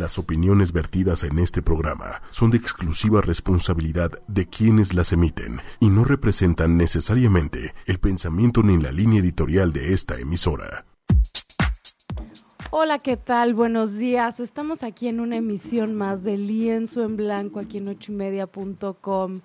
[0.00, 5.90] Las opiniones vertidas en este programa son de exclusiva responsabilidad de quienes las emiten y
[5.90, 10.86] no representan necesariamente el pensamiento ni la línea editorial de esta emisora.
[12.70, 13.52] Hola, ¿qué tal?
[13.52, 14.40] Buenos días.
[14.40, 19.42] Estamos aquí en una emisión más de Lienzo en Blanco, aquí en ochoymedia.com.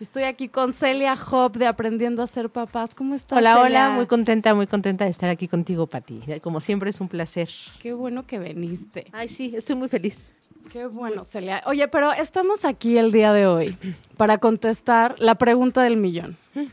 [0.00, 2.94] Estoy aquí con Celia Hop de Aprendiendo a ser papás.
[2.94, 3.36] ¿Cómo estás?
[3.36, 3.66] Hola, Celia?
[3.86, 6.20] hola, muy contenta, muy contenta de estar aquí contigo, Pati.
[6.40, 7.48] Como siempre es un placer.
[7.80, 9.06] Qué bueno que viniste.
[9.12, 10.32] Ay, sí, estoy muy feliz.
[10.70, 11.62] Qué bueno, Celia.
[11.66, 13.76] Oye, pero estamos aquí el día de hoy
[14.16, 16.36] para contestar la pregunta del millón.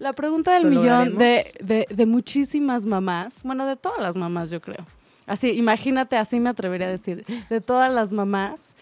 [0.00, 4.48] La pregunta del ¿Lo millón de, de, de muchísimas mamás, bueno, de todas las mamás,
[4.48, 4.86] yo creo.
[5.26, 8.74] Así, imagínate, así me atrevería a decir, de todas las mamás,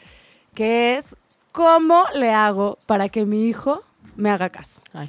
[0.53, 1.17] que es,
[1.57, 3.83] ¿cómo le hago para que mi hijo
[4.15, 4.83] me haga caso?
[4.93, 5.09] Ay.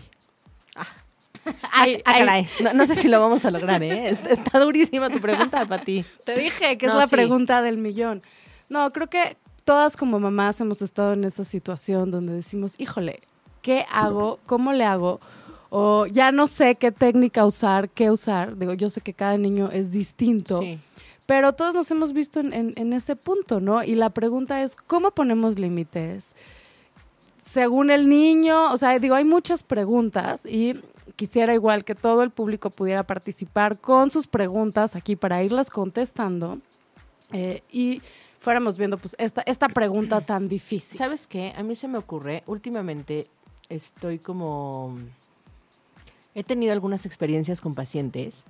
[0.76, 2.48] Ay, Ah, ay, caray.
[2.64, 4.10] No, no sé si lo vamos a lograr, ¿eh?
[4.10, 6.04] Está, está durísima tu pregunta, Pati.
[6.26, 7.12] Te dije que es la sí.
[7.16, 8.22] pregunta del millón.
[8.70, 13.20] No, creo que todas como mamás hemos estado en esa situación donde decimos, híjole,
[13.62, 14.40] ¿qué hago?
[14.46, 15.20] ¿Cómo le hago?
[15.70, 18.58] O ya no sé qué técnica usar, qué usar.
[18.58, 20.80] Digo, yo sé que cada niño es distinto, Sí.
[21.28, 23.84] Pero todos nos hemos visto en, ese punto, ¿no?
[23.84, 26.34] Y la pregunta es, ¿cómo ponemos límites?
[27.46, 30.80] Según el niño, o sea, digo, hay muchas preguntas y
[31.18, 36.60] quisiera igual que todo el público pudiera participar con sus preguntas aquí para irlas contestando
[37.34, 38.02] eh, y
[38.40, 40.98] fuéramos viendo pues esta, esta pregunta tan difícil.
[40.98, 41.54] ¿Sabes qué?
[41.58, 43.28] A mí se me ocurre, últimamente
[43.68, 44.98] estoy como...
[46.36, 48.46] He tenido algunas experiencias con pacientes,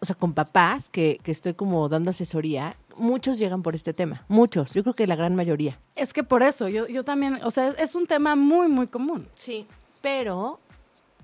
[0.00, 2.76] o sea, con papás que, que estoy como dando asesoría.
[2.96, 5.78] Muchos llegan por este tema, muchos, yo creo que la gran mayoría.
[5.96, 8.88] Es que por eso, yo, yo también, o sea, es, es un tema muy, muy
[8.88, 9.28] común.
[9.34, 9.66] Sí.
[10.02, 10.60] Pero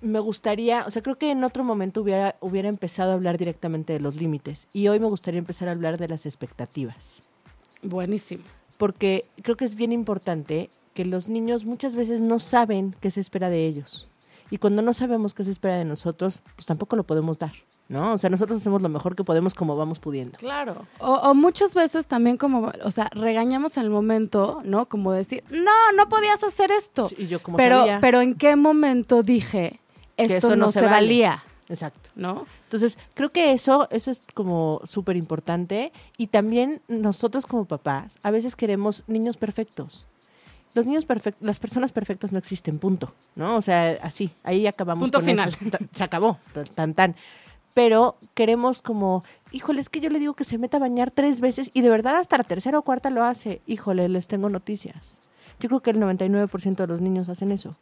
[0.00, 3.92] me gustaría, o sea, creo que en otro momento hubiera, hubiera empezado a hablar directamente
[3.92, 7.22] de los límites y hoy me gustaría empezar a hablar de las expectativas.
[7.82, 8.44] Buenísimo.
[8.78, 13.20] Porque creo que es bien importante que los niños muchas veces no saben qué se
[13.20, 14.08] espera de ellos.
[14.50, 17.52] Y cuando no sabemos qué se espera de nosotros, pues tampoco lo podemos dar,
[17.88, 18.12] ¿no?
[18.12, 20.38] O sea, nosotros hacemos lo mejor que podemos como vamos pudiendo.
[20.38, 20.86] Claro.
[20.98, 24.86] O, o muchas veces también como, o sea, regañamos en el momento, ¿no?
[24.86, 27.08] Como decir, no, no podías hacer esto.
[27.16, 28.00] Y yo como pero, sabía.
[28.00, 29.80] pero ¿en qué momento dije,
[30.16, 30.96] esto eso no no, se se, vale"?
[30.96, 32.10] valía, Exacto.
[32.14, 32.46] ¿no?
[32.64, 35.92] Entonces, creo que eso, eso es como súper importante.
[36.16, 40.06] Y también nosotros como papás, a veces queremos niños perfectos.
[40.74, 43.14] Los niños perfectos, las personas perfectas no existen, punto.
[43.34, 43.56] ¿No?
[43.56, 45.04] O sea, así, ahí acabamos.
[45.04, 45.48] Punto con final.
[45.48, 45.58] eso.
[45.92, 47.16] Se acabó, tan, tan, tan.
[47.76, 49.22] Pero queremos como,
[49.52, 51.90] híjole, es que yo le digo que se meta a bañar tres veces y de
[51.90, 53.60] verdad hasta la tercera o cuarta lo hace.
[53.66, 55.20] Híjole, les tengo noticias.
[55.60, 57.76] Yo creo que el 99% de los niños hacen eso.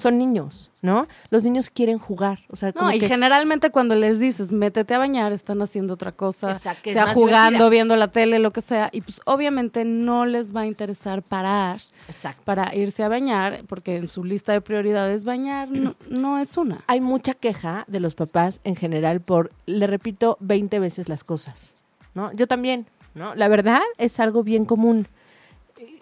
[0.00, 1.06] Son niños, ¿no?
[1.30, 2.40] Los niños quieren jugar.
[2.48, 5.94] O sea, como No, y que- generalmente cuando les dices, métete a bañar, están haciendo
[5.94, 10.24] otra cosa, Exacto, sea jugando, viendo la tele, lo que sea, y pues obviamente no
[10.26, 12.42] les va a interesar parar Exacto.
[12.44, 16.82] para irse a bañar, porque en su lista de prioridades bañar no, no es una.
[16.86, 21.72] hay mucha queja de los papás en general por, le repito 20 veces las cosas,
[22.14, 22.32] ¿no?
[22.32, 23.34] Yo también, ¿no?
[23.34, 25.06] La verdad es algo bien común.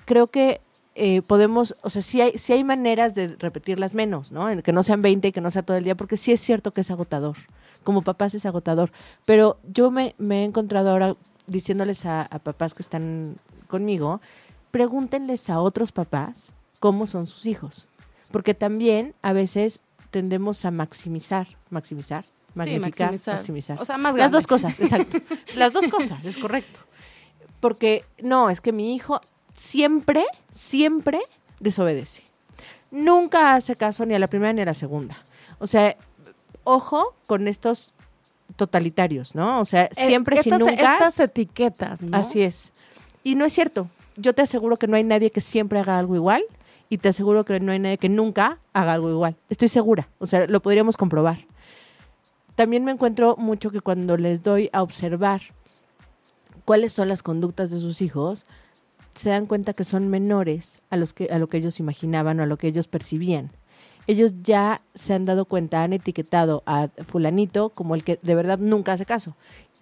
[0.05, 0.61] Creo que
[1.01, 4.51] eh, podemos, o sea, sí hay, sí hay maneras de repetirlas menos, ¿no?
[4.51, 6.41] En que no sean 20 y que no sea todo el día, porque sí es
[6.41, 7.37] cierto que es agotador.
[7.85, 8.91] Como papás es agotador.
[9.25, 11.17] Pero yo me, me he encontrado ahora
[11.47, 13.37] diciéndoles a, a papás que están
[13.69, 14.21] conmigo,
[14.71, 16.49] pregúntenles a otros papás
[16.81, 17.87] cómo son sus hijos.
[18.31, 19.81] Porque también a veces
[20.11, 23.37] tendemos a maximizar, maximizar, magnificar, maximizar.
[23.37, 23.81] maximizar.
[23.81, 24.37] O sea, más Las grande.
[24.37, 25.19] dos cosas, exacto.
[25.57, 26.81] Las dos cosas, es correcto.
[27.61, 29.21] Porque no, es que mi hijo
[29.59, 31.21] siempre, siempre
[31.61, 32.23] desobedece.
[32.91, 35.17] Nunca hace caso ni a la primera ni a la segunda.
[35.59, 35.97] O sea,
[36.65, 37.93] ojo con estos
[38.57, 39.61] totalitarios, ¿no?
[39.61, 40.93] O sea, Eh, siempre sin estas, nunca.
[40.95, 42.17] Estas etiquetas, ¿no?
[42.17, 42.73] Así es.
[43.25, 43.89] Y no es cierto.
[44.17, 46.43] Yo te aseguro que no hay nadie que siempre haga algo igual
[46.89, 49.37] y te aseguro que no hay nadie que nunca haga algo igual.
[49.51, 50.09] Estoy segura.
[50.19, 51.47] O sea, lo podríamos comprobar.
[52.55, 55.43] También me encuentro mucho que cuando les doy a observar
[56.65, 58.47] cuáles son las conductas de sus hijos,
[59.19, 62.45] se dan cuenta que son menores a, los que, a lo que ellos imaginaban o
[62.45, 63.51] a lo que ellos percibían.
[64.07, 68.59] Ellos ya se han dado cuenta, han etiquetado a fulanito como el que de verdad
[68.59, 69.37] nunca hace caso.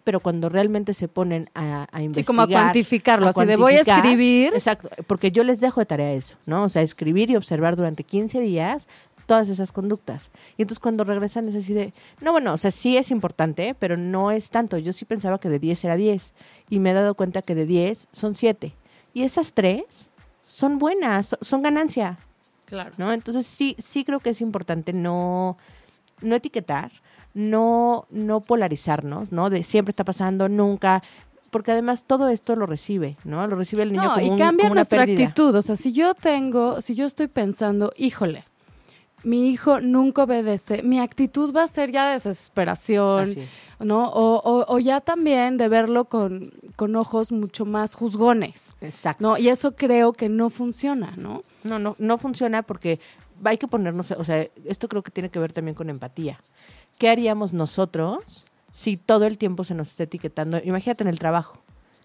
[0.04, 2.26] Pero cuando realmente se ponen a, a Sí, investigar...
[2.26, 4.54] como a cuantificarlo, a así de voy a escribir.
[4.54, 6.64] Exacto, porque yo les dejo de tarea eso, ¿no?
[6.64, 8.88] O sea, escribir y observar durante 15 días
[9.26, 10.30] todas esas conductas.
[10.56, 13.96] Y entonces cuando regresan es así de, no, bueno, o sea, sí es importante, pero
[13.96, 14.78] no es tanto.
[14.78, 16.32] Yo sí pensaba que de 10 era 10
[16.70, 18.74] y me he dado cuenta que de 10 son 7.
[19.16, 20.10] Y esas tres
[20.44, 22.18] son buenas, so- son ganancia,
[22.66, 22.92] Claro.
[22.98, 23.12] ¿no?
[23.14, 25.56] Entonces sí, sí creo que es importante no,
[26.20, 26.90] no etiquetar,
[27.32, 29.48] no, no polarizarnos, ¿no?
[29.48, 31.02] De siempre está pasando, nunca.
[31.50, 33.46] porque además todo esto lo recibe, ¿no?
[33.46, 35.28] Lo recibe el niño No, como, y un- cambia como nuestra pérdida.
[35.28, 35.54] actitud.
[35.54, 38.44] O sea, si yo tengo, si yo estoy pensando, híjole,
[39.26, 43.50] mi hijo nunca obedece, mi actitud va a ser ya desesperación, Así es.
[43.80, 44.08] ¿no?
[44.08, 49.22] O, o- o ya también de verlo con, con ojos mucho más juzgones, Exacto.
[49.22, 49.36] ¿no?
[49.38, 51.42] Y eso creo que no funciona, ¿no?
[51.64, 53.00] No, no, no funciona porque
[53.44, 56.40] hay que ponernos, o sea, esto creo que tiene que ver también con empatía.
[56.98, 60.60] ¿Qué haríamos nosotros si todo el tiempo se nos está etiquetando?
[60.64, 61.58] Imagínate en el trabajo.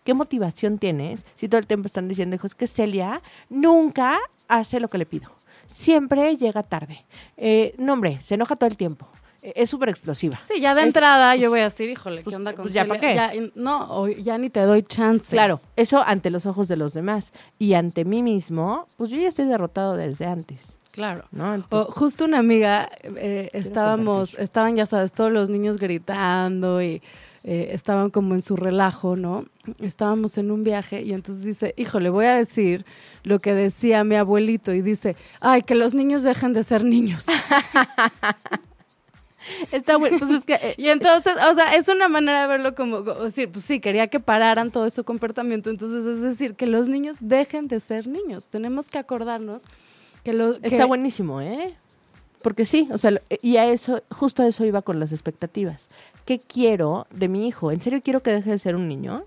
[0.03, 4.17] ¿Qué motivación tienes si todo el tiempo están diciendo, hijo, es que Celia nunca
[4.47, 5.29] hace lo que le pido?
[5.71, 7.06] Siempre llega tarde.
[7.38, 9.07] Eh, no, hombre, se enoja todo el tiempo.
[9.41, 10.39] Eh, es súper explosiva.
[10.44, 12.63] Sí, ya de Es- entrada pues, yo voy a decir, híjole, pues, ¿qué onda con
[12.65, 13.15] pues, ¿ya qué?
[13.15, 15.31] Ya, no, ya ni te doy chance.
[15.31, 17.31] Claro, eso ante los ojos de los demás.
[17.57, 20.75] Y ante mí mismo, pues yo ya estoy derrotado desde antes.
[20.91, 21.25] Claro.
[21.31, 21.63] ¿no?
[21.69, 27.01] O justo una amiga, eh, estábamos, estaban, ya sabes, todos los niños gritando y
[27.43, 29.45] eh, estaban como en su relajo, ¿no?
[29.79, 32.85] Estábamos en un viaje y entonces dice, híjole, voy a decir
[33.23, 37.25] lo que decía mi abuelito y dice, ay, que los niños dejen de ser niños.
[39.71, 40.19] está bueno.
[40.19, 43.23] Pues es que eh, Y entonces, o sea, es una manera de verlo como, como
[43.23, 45.69] decir, pues sí, quería que pararan todo ese comportamiento.
[45.69, 48.49] Entonces, es decir, que los niños dejen de ser niños.
[48.49, 49.63] Tenemos que acordarnos
[50.23, 50.33] que.
[50.62, 51.75] Está buenísimo, ¿eh?
[52.41, 55.89] Porque sí, o sea, lo- y a eso, justo a eso iba con las expectativas.
[56.25, 57.71] ¿Qué quiero de mi hijo?
[57.71, 59.23] ¿En serio quiero que deje de ser un niño?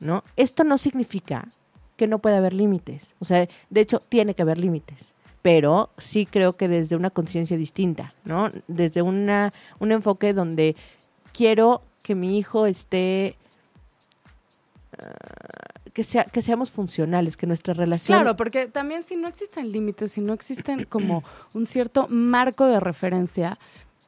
[0.00, 0.22] ¿No?
[0.36, 1.48] Esto no significa
[1.96, 3.14] que no pueda haber límites.
[3.20, 5.14] O sea, de hecho, tiene que haber límites.
[5.40, 8.50] Pero sí creo que desde una conciencia distinta, ¿no?
[8.68, 10.76] Desde una, un enfoque donde
[11.32, 13.36] quiero que mi hijo esté.
[15.92, 18.18] Que, sea, que seamos funcionales, que nuestra relación.
[18.18, 21.22] Claro, porque también si no existen límites, si no existen como
[21.52, 23.58] un cierto marco de referencia,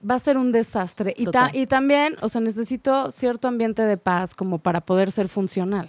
[0.08, 1.14] va a ser un desastre.
[1.16, 5.28] Y, ta- y también, o sea, necesito cierto ambiente de paz como para poder ser
[5.28, 5.88] funcional.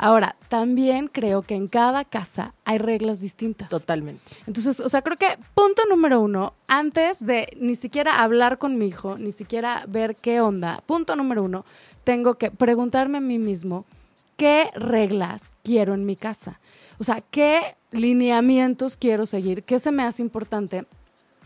[0.00, 3.68] Ahora, también creo que en cada casa hay reglas distintas.
[3.68, 4.22] Totalmente.
[4.46, 8.86] Entonces, o sea, creo que punto número uno, antes de ni siquiera hablar con mi
[8.86, 11.64] hijo, ni siquiera ver qué onda, punto número uno,
[12.04, 13.86] tengo que preguntarme a mí mismo
[14.38, 16.60] qué reglas quiero en mi casa.
[16.98, 20.86] O sea, qué lineamientos quiero seguir, qué se me hace importante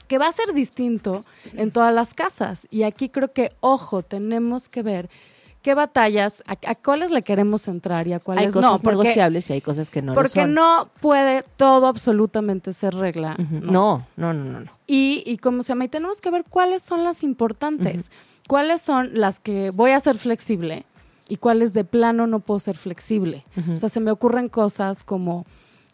[0.06, 1.24] que va a ser distinto
[1.54, 2.68] en todas las casas.
[2.70, 5.08] Y aquí creo que, ojo, tenemos que ver
[5.62, 8.78] qué batallas, a, a cuáles le queremos entrar y a Hay cuáles cosas no.
[8.78, 10.54] Porque, negociables y hay cosas que no lo porque son.
[10.54, 13.36] no puede todo absolutamente ser regla.
[13.38, 14.60] No, no, no, no.
[14.60, 14.72] no.
[14.86, 18.10] Y, y como se llama, y tenemos que ver cuáles son las importantes,
[18.48, 20.84] cuáles son las que voy a ser flexible
[21.32, 23.46] y cuáles de plano no puedo ser flexible.
[23.72, 25.46] O sea, se me ocurren cosas como,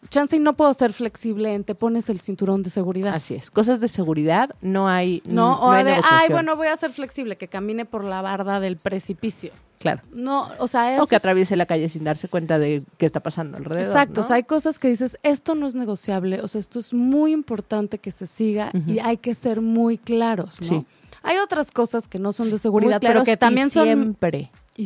[0.09, 3.15] chance y no puedo ser flexible en te pones el cinturón de seguridad.
[3.15, 3.49] Así es.
[3.49, 5.23] Cosas de seguridad no hay.
[5.29, 8.21] No, no o hay de, ay, bueno, voy a ser flexible, que camine por la
[8.21, 9.53] barda del precipicio.
[9.79, 10.01] Claro.
[10.11, 13.05] No, o sea, eso O que es- atraviese la calle sin darse cuenta de qué
[13.05, 13.87] está pasando alrededor.
[13.87, 14.25] Exacto, ¿no?
[14.25, 17.31] o sea, hay cosas que dices, esto no es negociable, o sea, esto es muy
[17.31, 20.67] importante que se siga y hay que ser muy claros, ¿no?
[20.67, 20.85] Sí.
[21.23, 24.17] Hay otras cosas que no son de seguridad, pero que también son...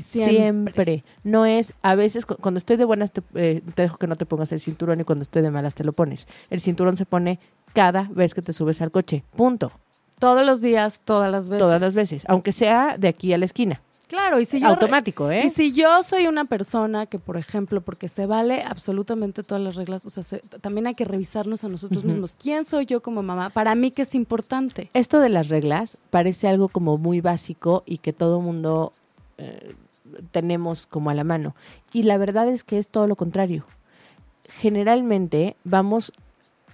[0.01, 0.33] siempre.
[0.33, 0.73] Y Siempre.
[0.73, 1.03] siempre.
[1.23, 4.15] No es, a veces cu- cuando estoy de buenas te, eh, te dejo que no
[4.15, 6.27] te pongas el cinturón y cuando estoy de malas te lo pones.
[6.49, 7.39] El cinturón se pone
[7.73, 9.23] cada vez que te subes al coche.
[9.35, 9.71] Punto.
[10.19, 11.59] Todos los días, todas las veces.
[11.59, 12.23] Todas las veces.
[12.27, 13.81] Aunque sea de aquí a la esquina.
[14.07, 14.67] Claro, y si yo...
[14.67, 15.43] Automático, ¿eh?
[15.45, 19.75] Y si yo soy una persona que, por ejemplo, porque se vale absolutamente todas las
[19.75, 22.35] reglas, o sea, se- también hay que revisarnos a nosotros mismos.
[22.39, 23.49] ¿Quién soy yo como mamá?
[23.49, 24.91] Para mí, que es importante?
[24.93, 28.93] Esto de las reglas parece algo como muy básico y que todo mundo
[29.39, 29.73] eh,
[30.31, 31.55] tenemos como a la mano.
[31.91, 33.65] Y la verdad es que es todo lo contrario.
[34.59, 36.11] Generalmente vamos,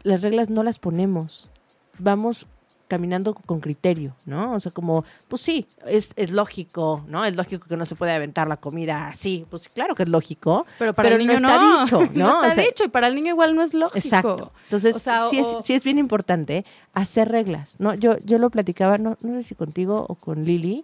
[0.04, 1.50] las reglas no las ponemos,
[1.98, 2.48] vamos
[2.88, 4.54] caminando con criterio, ¿no?
[4.54, 7.24] O sea, como, pues sí, es, es lógico, ¿no?
[7.24, 10.66] Es lógico que no se puede aventar la comida así, pues claro que es lógico,
[10.80, 11.84] Pero para pero el no niño está no.
[11.84, 12.26] dicho, ¿no?
[12.28, 14.00] no está O sea, dicho y para el niño igual no es lógico.
[14.00, 14.52] Exacto.
[14.64, 17.94] Entonces, O sea, sí, o- es, sí es bien importante hacer reglas, ¿no?
[17.94, 20.84] Yo, yo lo platicaba, no, no sé si contigo o con Lili,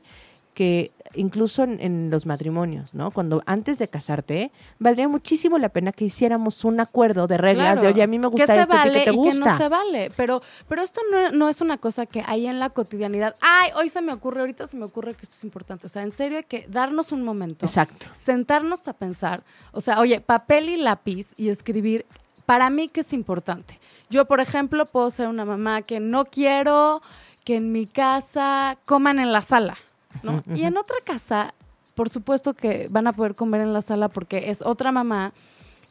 [0.56, 3.12] que incluso en, en los matrimonios, ¿no?
[3.12, 7.82] Cuando antes de casarte, valdría muchísimo la pena que hiciéramos un acuerdo de reglas Claro.
[7.84, 9.32] de, oye, a mí me gusta que se esto, vale que te y gusta.
[9.32, 10.12] que no se vale.
[10.18, 13.36] Pero, pero esto no, no es una cosa que hay en la cotidianidad.
[13.40, 15.86] Ay, hoy se me ocurre, ahorita se me ocurre que esto es importante.
[15.86, 17.66] O sea, en serio hay que darnos un momento.
[17.66, 18.08] Exacto.
[18.16, 19.44] Sentarnos a pensar.
[19.72, 22.06] O sea, oye, papel y lápiz y escribir.
[22.46, 23.80] Para mí, ¿qué es importante?
[24.10, 27.02] Yo, por ejemplo, puedo ser una mamá que no quiero
[27.46, 29.78] que en mi casa coman en la sala,
[30.24, 30.44] ¿no?
[30.54, 31.54] Y en otra casa,
[31.94, 35.34] por supuesto que van a poder comer en la sala porque es otra mamá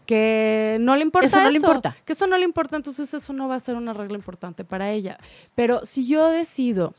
[0.07, 1.97] que no le importa Eso no le importa.
[2.05, 4.91] Que eso no le importa, entonces eso no va a ser una regla importante para
[4.91, 5.19] ella.
[5.55, 6.95] Pero si yo decido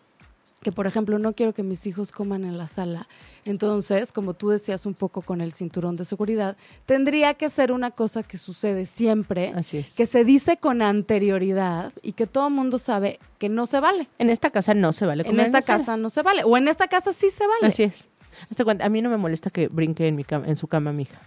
[0.66, 3.08] que por ejemplo no quiero que mis hijos coman en la sala.
[3.46, 6.58] Entonces, como tú decías un poco con el cinturón de seguridad,
[6.88, 9.94] tendría que ser una cosa que sucede siempre, Así es.
[9.94, 14.10] que se dice con anterioridad y que todo el mundo sabe que no se vale.
[14.18, 15.78] En esta casa no se vale En esta sala.
[15.78, 16.44] casa no se vale.
[16.44, 17.68] O en esta casa sí se vale.
[17.68, 18.10] Así es.
[18.50, 20.92] Hazte cuenta, a mí no me molesta que brinque en, mi cama, en su cama
[20.94, 21.22] mi hija.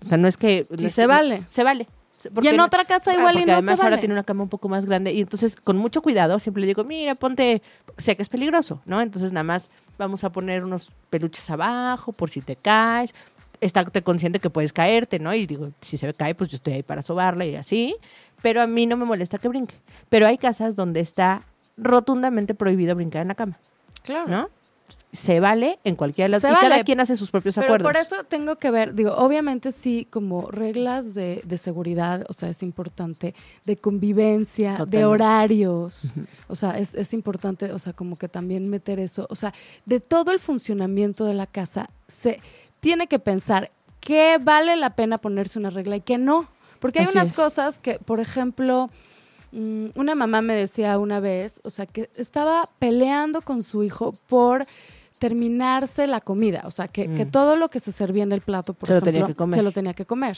[0.00, 0.66] O sea, no es que...
[0.76, 1.44] Sí se que- vale.
[1.46, 1.86] Se vale.
[2.26, 4.14] Y Porque en no- otra casa Ah, igual y porque no además se ahora tiene
[4.14, 7.14] una cama un poco más grande y entonces con mucho cuidado siempre le digo, mira,
[7.14, 7.62] ponte,
[7.98, 9.00] sé que es peligroso, ¿no?
[9.00, 13.14] Entonces nada más vamos a poner unos peluches abajo por si te caes,
[13.60, 15.32] estate consciente que puedes caerte, ¿no?
[15.34, 17.96] Y digo, si se cae, pues yo estoy ahí para sobarle y así,
[18.42, 19.74] pero a mí no me molesta que brinque.
[20.08, 21.42] Pero hay casas donde está
[21.76, 23.58] rotundamente prohibido brincar en la cama,
[24.02, 24.28] Claro.
[24.28, 24.48] ¿no?
[25.12, 26.42] Se vale en cualquiera de las...
[26.42, 26.84] Se y cada vale.
[26.84, 27.86] quien hace sus propios Pero acuerdos.
[27.86, 32.48] por eso tengo que ver, digo, obviamente sí, como reglas de, de seguridad, o sea,
[32.48, 33.34] es importante,
[33.64, 36.14] de convivencia, de horarios,
[36.48, 39.52] o sea, es, es importante, o sea, como que también meter eso, o sea,
[39.86, 42.40] de todo el funcionamiento de la casa, se
[42.80, 43.70] tiene que pensar
[44.00, 46.48] qué vale la pena ponerse una regla y qué no.
[46.80, 47.34] Porque hay Así unas es.
[47.34, 48.90] cosas que, por ejemplo,
[49.52, 54.66] una mamá me decía una vez, o sea, que estaba peleando con su hijo por
[55.18, 57.30] terminarse la comida, o sea, que, que Mm.
[57.30, 59.58] todo lo que se servía en el plato, por Se lo ejemplo, tenía que comer.
[59.58, 60.36] se lo tenía que comer.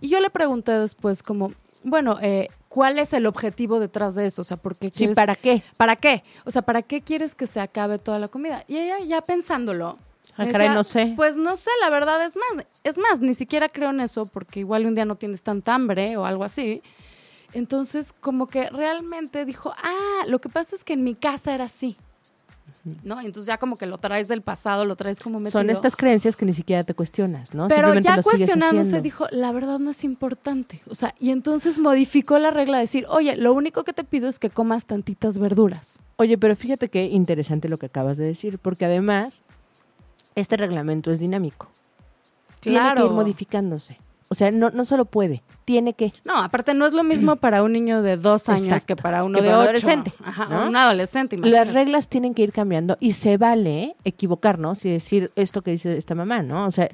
[0.00, 1.52] Y yo le pregunté después como,
[1.84, 4.40] bueno, eh, ¿cuál es el objetivo detrás de eso?
[4.42, 5.62] O sea, ¿por qué Sí, quieres ¿para qué?
[5.76, 6.22] ¿Para qué?
[6.46, 8.64] O sea, ¿para qué quieres que se acabe toda la comida?
[8.68, 9.98] Y ella ya pensándolo.
[10.36, 11.12] Ah, me caray, decía, no sé.
[11.14, 12.64] Pues no sé, la verdad es más.
[12.84, 16.16] Es más, ni siquiera creo en eso porque igual un día no tienes tanta hambre
[16.16, 16.80] o algo así.
[17.52, 21.64] Entonces, como que realmente dijo, ah, lo que pasa es que en mi casa era
[21.64, 21.96] así.
[23.04, 23.20] ¿No?
[23.20, 25.60] Entonces ya como que lo traes del pasado, lo traes como metido.
[25.60, 27.68] Son estas creencias que ni siquiera te cuestionas, ¿no?
[27.68, 30.80] Pero ya cuestionándose dijo, la verdad no es importante.
[30.88, 34.28] O sea, y entonces modificó la regla de decir, oye, lo único que te pido
[34.28, 36.00] es que comas tantitas verduras.
[36.16, 39.42] Oye, pero fíjate qué interesante lo que acabas de decir, porque además
[40.34, 41.68] este reglamento es dinámico.
[42.60, 43.06] Tiene que Claro.
[43.06, 43.98] ir modificándose.
[44.32, 46.12] O sea, no, no solo puede, tiene que.
[46.24, 49.24] No, aparte no es lo mismo para un niño de dos años Exacto, que para
[49.24, 49.68] uno que de para ocho.
[49.68, 50.68] adolescente, Ajá, ¿no?
[50.68, 51.66] un adolescente, imagínate.
[51.66, 55.98] Las reglas tienen que ir cambiando y se vale equivocarnos y decir esto que dice
[55.98, 56.66] esta mamá, ¿no?
[56.66, 56.88] O sea,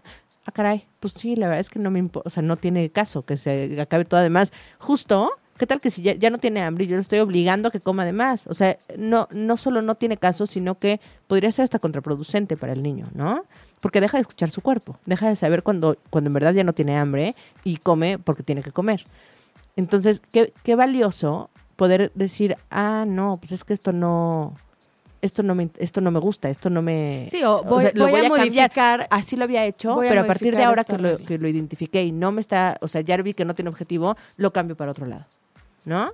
[0.46, 2.90] ah, caray, pues sí, la verdad es que no me importa, o sea, no tiene
[2.90, 4.18] caso que se acabe todo.
[4.18, 7.20] Además, justo, ¿qué tal que si ya, ya no tiene hambre y yo lo estoy
[7.20, 8.48] obligando a que coma de más?
[8.48, 12.72] O sea, no, no solo no tiene caso, sino que podría ser hasta contraproducente para
[12.72, 13.44] el niño, ¿no?
[13.80, 16.72] Porque deja de escuchar su cuerpo, deja de saber cuando, cuando en verdad ya no
[16.72, 19.04] tiene hambre y come porque tiene que comer.
[19.76, 24.54] Entonces, qué, qué valioso poder decir, ah, no, pues es que esto no,
[25.22, 27.28] esto no me, esto no me gusta, esto no me...
[27.30, 28.68] Sí, o voy, sea, lo voy a, cambiar.
[28.70, 29.06] modificar.
[29.10, 31.46] Así lo había hecho, Voy a pero a partir de ahora que lo, que lo
[31.48, 34.76] identifiqué y no me está, o sea, ya vi que no tiene objetivo, lo cambio
[34.76, 35.26] para otro lado,
[35.84, 36.10] ¿no?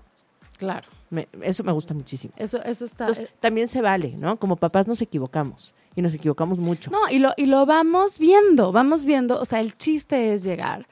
[0.58, 2.32] Claro, Me- eso me gusta muchísimo.
[2.36, 3.04] eso, eso está.
[3.08, 4.36] Entonces, también se vale, ¿no?
[4.36, 6.90] Como papás nos equivocamos y nos equivocamos mucho.
[6.90, 9.40] No, y lo, y lo vamos viendo, vamos viendo.
[9.40, 10.86] O sea, el chiste es llegar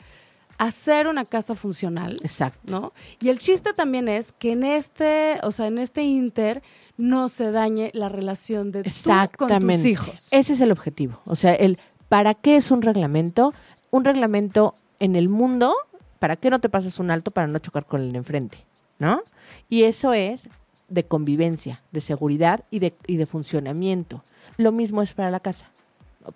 [0.59, 2.19] a hacer una casa funcional.
[2.23, 2.73] Exacto.
[2.73, 2.93] ¿no?
[3.21, 6.63] Y el chiste también es que en este, o sea, en este inter
[6.97, 8.91] no se dañe la relación de tú
[9.37, 10.29] con tus hijos.
[10.31, 11.21] Ese es el objetivo.
[11.25, 11.79] O sea, el
[12.09, 13.55] ¿para qué es un reglamento?
[13.91, 15.75] Un reglamento en el mundo,
[16.19, 18.67] ¿para qué no te pasas un alto para no chocar con el enfrente?
[18.99, 19.23] ¿No?
[19.71, 20.51] Y eso es
[20.89, 24.23] de convivencia, de seguridad y de, y de funcionamiento.
[24.57, 25.67] Lo mismo es para la casa.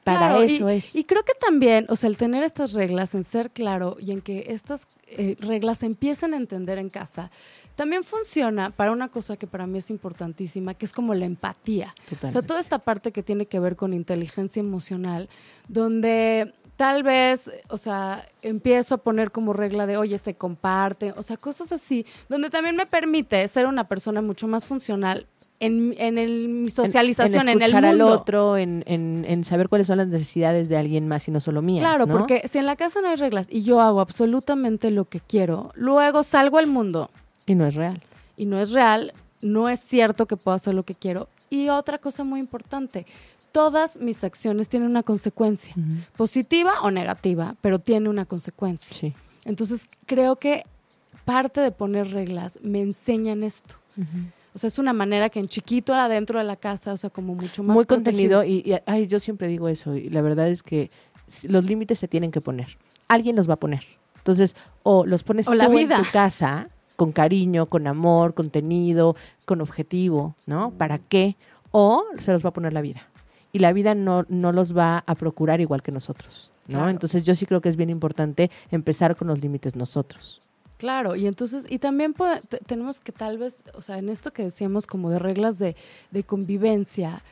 [0.03, 0.97] Para Claro, y- eso es.
[0.97, 4.21] Y creo que también, o sea, el tener estas reglas, en ser claro y en
[4.21, 7.31] que estas eh, reglas se empiecen a entender en casa,
[7.77, 11.95] también funciona para una cosa que para mí es importantísima, que es como la empatía.
[11.95, 12.47] O sea, Totalmente.
[12.49, 15.29] toda esta parte que tiene que ver con inteligencia emocional,
[15.69, 21.23] donde tal vez, o sea, empiezo a poner como regla de, oye, se comparte, o
[21.23, 25.27] sea, cosas así, donde también me permite ser una persona mucho más funcional
[25.61, 28.07] en, en el- mi socialización, en, el escuchar mundo.
[28.07, 31.41] al otro, en, en- en saber cuáles son las necesidades de alguien más y no
[31.41, 31.81] solo mías.
[31.81, 32.17] Claro, ¿no?
[32.17, 35.71] porque si en la casa no hay reglas y yo hago absolutamente lo que quiero,
[35.75, 37.11] luego salgo al mundo
[37.47, 38.03] Y no es real.
[38.37, 41.29] y no es real, no es cierto que puedo hacer lo que quiero.
[41.49, 43.07] Y otra cosa muy importante,
[43.53, 45.75] todas mis acciones tienen una consecuencia,
[46.17, 48.95] positiva o negativa, pero tiene una consecuencia.
[48.95, 49.15] Sí.
[49.45, 50.65] Entonces, creo que
[51.25, 53.77] parte de poner reglas me enseñan esto.
[54.57, 57.35] O sea, es una manera que en chiquito adentro de la casa, o sea, como
[57.35, 58.39] mucho más Muy protegido.
[58.39, 60.91] contenido y, y, ay, yo siempre digo eso y la verdad es que
[61.43, 62.79] los límites se tienen que poner.
[63.07, 63.85] Alguien los va a poner.
[64.17, 65.99] Entonces, o los pones O la tú vida.
[65.99, 70.71] en tu casa con cariño, con amor, contenido, con objetivo, ¿no?
[70.71, 71.37] ¿Para qué?
[71.71, 73.03] O se los va a poner la vida.
[73.53, 76.79] Y la vida no, no los va a procurar igual que nosotros, ¿no?
[76.79, 76.89] Claro.
[76.91, 80.41] Entonces, yo sí creo que es bien importante empezar con los límites nosotros.
[80.79, 84.43] Claro, y entonces, y también puede- tenemos que tal vez, o sea, en esto que
[84.43, 85.75] decíamos como de reglas de,
[86.11, 87.23] de convivencia,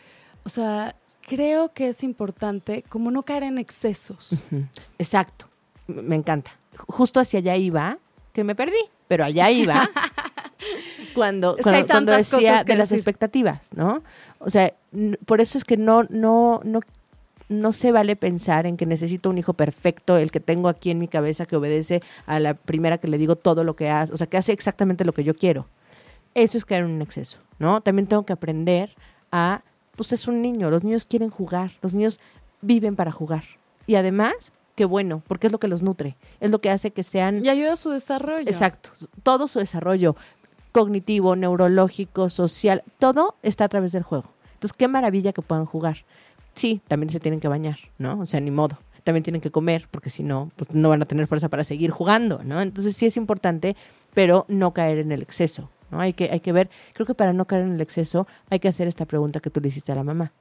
[0.45, 0.95] o sea,
[1.27, 4.35] creo que es importante como no caer en excesos.
[4.99, 5.49] Exacto.
[5.87, 6.53] Me encanta.
[6.89, 7.99] Justo hacia allá iba,
[8.33, 9.89] que me perdí, pero allá iba.
[11.15, 14.03] cuando Es que cuando, decía de las expectativas, ¿no?
[14.39, 14.73] O sea,
[15.27, 16.81] por eso es que no, no, no,
[17.61, 20.99] no se vale pensar en que necesito un hijo perfecto, el que tengo aquí en
[20.99, 24.17] mi cabeza que obedece a la primera que le digo todo lo que hace, o
[24.17, 25.67] sea, que hace exactamente lo que yo quiero.
[26.35, 27.81] Eso es caer en un exceso, ¿no?
[27.81, 28.91] También tengo que aprender
[29.31, 29.63] a,
[29.97, 32.21] pues es un niño, los niños quieren jugar, los niños
[32.61, 33.45] viven para jugar.
[33.87, 37.03] Y además, qué bueno, porque es lo que los nutre, es lo que hace que
[37.03, 38.49] sean Y ayuda a su desarrollo.
[38.49, 38.91] Exacto.
[39.23, 40.17] Todo su desarrollo
[40.73, 44.25] cognitivo, neurológico, social, todo está a través del juego.
[44.55, 45.99] Entonces, qué maravilla que puedan jugar.
[46.55, 48.21] Sí, también se tienen que bañar, ¿no?
[48.21, 48.79] O sea, ni modo.
[49.03, 51.91] También tienen que comer, porque si no, pues no van a tener fuerza para seguir
[51.91, 52.61] jugando, ¿no?
[52.63, 53.77] Entonces sí es importante,
[54.15, 56.01] pero no caer en el exceso, ¿no?
[56.01, 58.69] Hay que, hay que ver, creo que para no caer en el exceso, hay que
[58.69, 60.33] hacer esta pregunta que tú le hiciste a la mamá.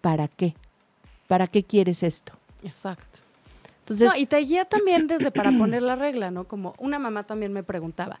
[0.00, 0.54] ¿Para qué?
[1.26, 2.34] ¿Para qué quieres esto?
[2.62, 3.20] Exacto.
[3.80, 6.44] Entonces, No, y te guía también desde para poner la regla, ¿no?
[6.44, 8.20] Como una mamá también me preguntaba,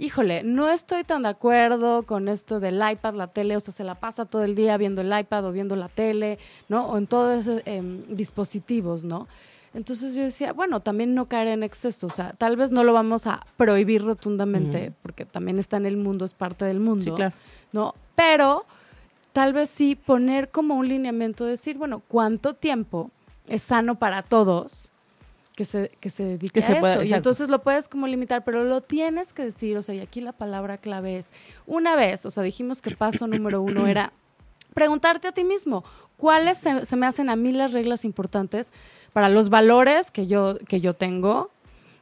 [0.00, 3.84] híjole, no estoy tan de acuerdo con esto del iPad, la tele, o sea, se
[3.84, 6.38] la pasa todo el día viendo el iPad o viendo la tele,
[6.70, 6.86] ¿no?
[6.86, 9.28] O en todos esos em, dispositivos, ¿no?
[9.74, 12.94] Entonces yo decía, bueno, también no caer en exceso, o sea, tal vez no lo
[12.94, 17.04] vamos a prohibir rotundamente, porque también está en el mundo, es parte del mundo.
[17.04, 17.34] sí, claro.
[17.72, 17.94] ¿no?
[18.16, 18.64] Pero
[19.34, 23.10] tal vez sí poner como un lineamiento, decir, bueno, ¿cuánto tiempo
[23.46, 24.89] es sano para todos
[25.60, 27.02] que se, que se dedique Que se a pueda- eso?
[27.04, 30.22] Y entonces lo puedes como limitar, pero lo tienes que decir, o sea, y aquí
[30.22, 31.34] la palabra clave es,
[31.66, 34.14] una vez, o sea, dijimos que paso número uno era
[34.72, 35.84] preguntarte a ti mismo,
[36.16, 38.72] ¿cuáles se, se me hacen a mí las reglas importantes
[39.12, 41.50] para los valores que yo, que yo tengo,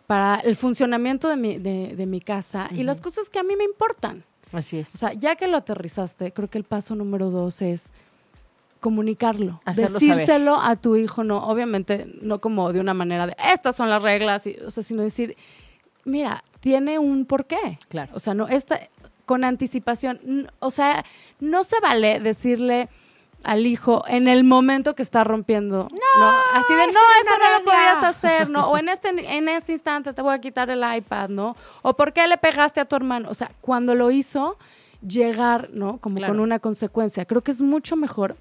[0.07, 3.57] para el funcionamiento de mi, de, de mi casa y las cosas que a mí
[3.57, 4.23] me importan?
[4.53, 4.95] Así es.
[4.95, 7.93] O sea, ya que lo aterrizaste, creo que el paso número dos es
[8.80, 13.75] comunicarlo, Hacerlo decírselo a tu hijo, no, obviamente no como de una manera de estas
[13.76, 15.37] son las reglas, y- o sea, sino decir,
[16.04, 17.78] mira, tiene un porqué.
[17.88, 18.12] Claro.
[18.14, 18.80] O sea, no, esta,
[19.26, 21.04] con anticipación, o sea,
[21.41, 22.88] no se vale decirle
[23.45, 25.88] al hijo en el momento que está rompiendo,
[26.19, 27.64] no, así de, no, eso no lo regla".
[27.64, 28.69] podías hacer, ¿no?
[28.71, 31.56] O en este, en este instante te voy a quitar el iPad, ¿no?
[31.82, 33.28] O ¿por qué le pegaste a tu hermano?
[33.30, 34.56] O sea, cuando lo hizo,
[35.06, 35.99] llegar, ¿no?
[35.99, 36.32] Como Claro.
[36.32, 37.25] con una consecuencia.
[37.25, 38.36] Creo que es mucho mejor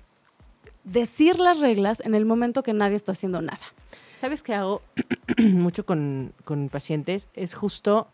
[0.92, 3.60] decir las reglas en el momento que nadie está haciendo nada.
[4.20, 4.82] ¿Sabes qué hago
[5.38, 7.30] mucho con, con pacientes?
[7.34, 8.08] Es justo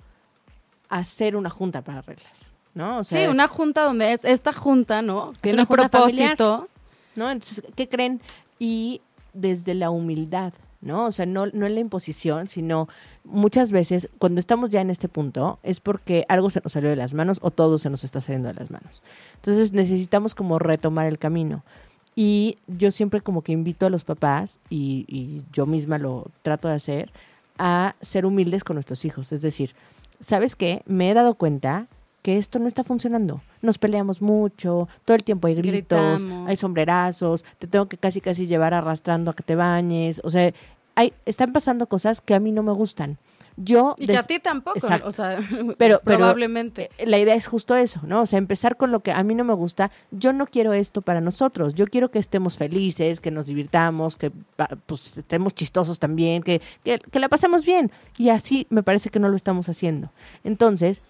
[0.90, 3.00] hacer una junta para reglas, ¿no?
[3.00, 5.30] O sea, sí, una junta donde es esta junta, ¿no?
[5.42, 6.68] Tiene un propósito.
[7.16, 7.30] ¿no?
[7.30, 8.22] Entonces, ¿qué creen?
[8.60, 9.02] Y
[9.34, 11.06] desde la humildad, ¿no?
[11.06, 12.88] O sea, no, no en la imposición, sino
[13.24, 16.96] muchas veces cuando estamos ya en este punto es porque algo se nos salió de
[16.96, 19.02] las manos o todo se nos está saliendo de las manos.
[19.36, 21.64] Entonces necesitamos como retomar el camino.
[22.16, 26.68] Y yo siempre como que invito a los papás, y, y yo misma lo trato
[26.68, 27.12] de hacer,
[27.58, 29.32] a ser humildes con nuestros hijos.
[29.32, 29.74] Es decir,
[30.20, 30.84] ¿sabes qué?
[30.86, 31.88] Me he dado cuenta
[32.24, 33.42] que esto no está funcionando.
[33.62, 36.50] Nos peleamos mucho, todo el tiempo hay gritos, Gritamos.
[36.50, 40.22] hay sombrerazos, te tengo que casi casi llevar arrastrando a que te bañes.
[40.24, 40.54] O sea,
[40.96, 43.18] hay, están pasando cosas que a mí no me gustan.
[43.56, 45.08] Yo Y que a ti tampoco, Exacto.
[45.08, 46.90] o sea, Pero- pero- probablemente.
[47.06, 48.22] la idea es justo eso, ¿no?
[48.22, 49.92] O sea, empezar con lo que a mí no me gusta.
[50.12, 51.76] Yo no quiero esto para nosotros.
[51.76, 56.62] Yo quiero que estemos felices, que nos divirtamos, que pa- pues estemos chistosos también, que,
[56.84, 57.92] que, que la pasemos bien.
[58.18, 60.10] Y así me parece que no lo estamos haciendo.
[60.44, 61.02] Entonces,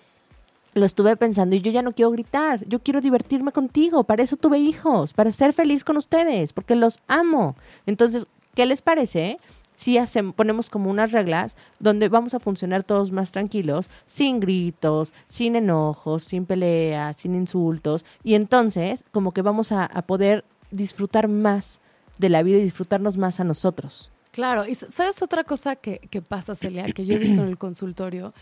[0.73, 2.67] lo estuve pensando y yo ya no quiero gritar.
[2.67, 4.03] Yo quiero divertirme contigo.
[4.05, 7.55] Para eso tuve hijos, para ser feliz con ustedes, porque los amo.
[7.85, 8.25] Entonces,
[8.55, 9.37] ¿qué les parece?
[9.75, 15.13] Si hacemos, ponemos como unas reglas donde vamos a funcionar todos más tranquilos, sin gritos,
[15.27, 18.05] sin enojos, sin peleas, sin insultos.
[18.23, 21.79] Y entonces, como que vamos a, a poder disfrutar más
[22.17, 24.11] de la vida y disfrutarnos más a nosotros.
[24.31, 27.57] Claro, y ¿sabes otra cosa que, que pasa, Celia, que yo he visto en el
[27.57, 28.33] consultorio?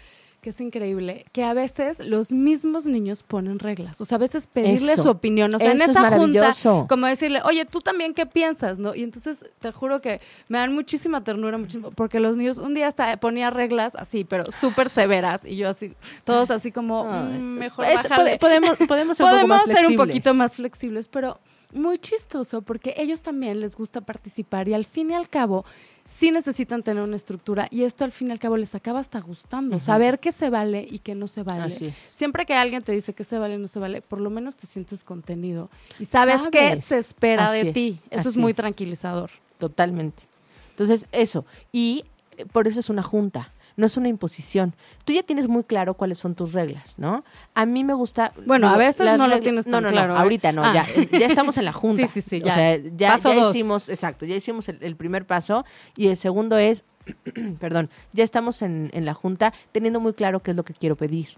[0.41, 4.01] Que es increíble, que a veces los mismos niños ponen reglas.
[4.01, 5.04] O sea, a veces pedirle Eso.
[5.04, 5.54] su opinión.
[5.54, 6.51] O sea, en es esa junta,
[6.89, 8.80] como decirle, oye, tú también, ¿qué piensas?
[8.80, 8.95] ¿No?
[8.95, 12.88] Y entonces te juro que me dan muchísima ternura, muchísimo, porque los niños, un día
[12.88, 15.45] hasta ponía reglas así, pero súper severas.
[15.45, 15.93] Y yo así,
[16.25, 17.04] todos así como.
[17.06, 18.32] "Mm, mejor Es- bájale".
[18.32, 21.39] pode- podemos, podemos ser, un poco Podemos más ser un poquito más flexibles, pero
[21.73, 25.65] muy chistoso porque ellos también les gusta participar y al fin y al cabo
[26.05, 29.19] sí necesitan tener una estructura y esto al fin y al cabo les acaba hasta
[29.19, 31.93] gustando, saber qué se vale y qué no se vale.
[32.13, 34.55] Siempre que alguien te dice que se vale y no se vale, por lo menos
[34.55, 37.99] te sientes contenido y sabes, qué se espera Así de es, ti.
[38.09, 38.57] Eso es muy es.
[38.57, 39.31] tranquilizador.
[39.57, 40.23] Totalmente.
[40.71, 41.45] Entonces, eso.
[41.71, 42.05] Y
[42.37, 43.51] eh, por eso es una junta.
[43.77, 44.75] No es una imposición.
[45.05, 47.23] Tú ya tienes muy claro cuáles son tus reglas, ¿no?
[47.53, 48.34] A mí me gusta...
[48.45, 50.19] Bueno, a veces no lo tienes tan no, no, claro, ¿eh?
[50.19, 50.73] ahorita no, Ah.
[50.73, 50.88] ya,
[51.19, 52.07] ya estamos en la junta.
[52.07, 52.55] Sí, sí, sí, O ya.
[52.55, 56.57] sea, ya, Paso ya hicimos, exacto, ya hicimos el, el primer paso y el segundo
[56.57, 56.84] es,
[57.60, 60.95] perdón, ya estamos en, en la junta teniendo muy claro qué es lo que quiero
[60.95, 61.29] pedir.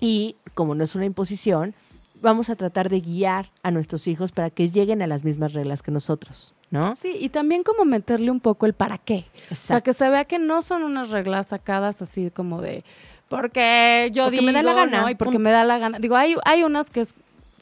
[0.00, 1.74] Y como no es una imposición,
[2.20, 5.82] vamos a tratar de guiar a nuestros hijos para que lleguen a las mismas reglas
[5.82, 6.96] que nosotros, ¿no?
[6.96, 9.24] Sí, y también como meterle un poco el para qué.
[9.50, 12.84] O sea, que se vea que no son unas reglas sacadas así como de
[13.28, 15.10] porque yo Porque digo, me da la gana, ¿no?
[15.10, 15.44] Y porque punto.
[15.44, 15.98] me da la gana.
[15.98, 17.16] Digo, hay, hay unas que es,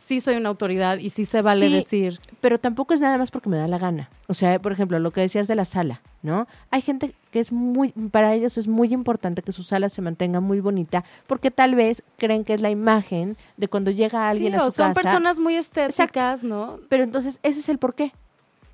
[0.05, 1.73] sí soy una autoridad y sí se vale Sí.
[1.75, 2.21] decir.
[2.41, 4.11] Pero tampoco es nada más porque me da la gana.
[4.27, 6.47] O sea, por ejemplo, lo que decías de la sala, ¿no?
[6.71, 10.41] Hay gente que es muy, para ellos es muy importante que su sala se mantenga
[10.41, 14.59] muy bonita porque tal vez creen que es la imagen de cuando llega alguien sí,
[14.59, 15.03] a o su son casa.
[15.03, 16.79] personas muy estéticas, ¿no?
[16.89, 18.13] Pero entonces ese es el porqué.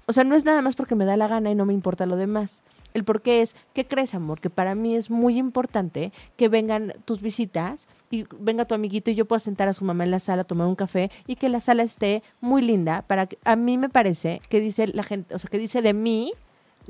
[0.06, 2.04] O sea, no es nada más porque me da la gana y no me importa
[2.06, 2.62] lo demás.
[2.94, 4.40] El porqué es, ¿qué crees, amor?
[4.40, 9.14] Que para mí es muy importante que vengan tus visitas y venga tu amiguito y
[9.14, 11.60] yo pueda sentar a su mamá en la sala, tomar un café y que la
[11.60, 15.38] sala esté muy linda para que a mí me parece que dice la gente, o
[15.38, 16.32] sea, que dice de mí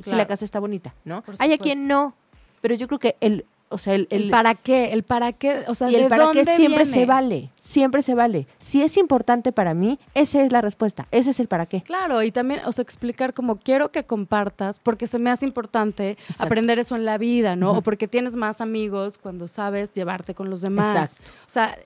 [0.03, 1.23] si la casa está bonita, ¿no?
[1.23, 2.15] Por Hay a quien no,
[2.61, 5.65] pero yo creo que el, o sea, el, El, el- para qué, el para qué,
[5.69, 6.99] o sea, y el ¿de para qué dónde siempre viene?
[7.01, 8.47] se vale, siempre se vale.
[8.59, 11.83] Si es importante para mí, esa es la respuesta, ese es el para qué.
[11.83, 16.11] Claro, y también, o sea, explicar como quiero que compartas, porque se me hace importante
[16.11, 16.45] Exacto.
[16.45, 17.73] aprender eso en la vida, ¿no?
[17.73, 21.13] O porque tienes más amigos cuando sabes llevarte con los demás.
[21.13, 21.31] Exacto.
[21.47, 21.77] O sea,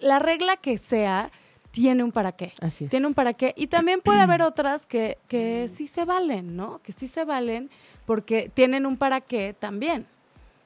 [0.00, 1.30] la regla que sea
[1.72, 2.52] tiene un para qué.
[2.60, 2.90] Así es.
[2.90, 3.52] Tiene un para qué.
[3.56, 6.80] Y también puede haber otras que, que sí se valen, ¿no?
[6.82, 7.68] Que sí se valen
[8.06, 10.06] porque tienen un para qué también.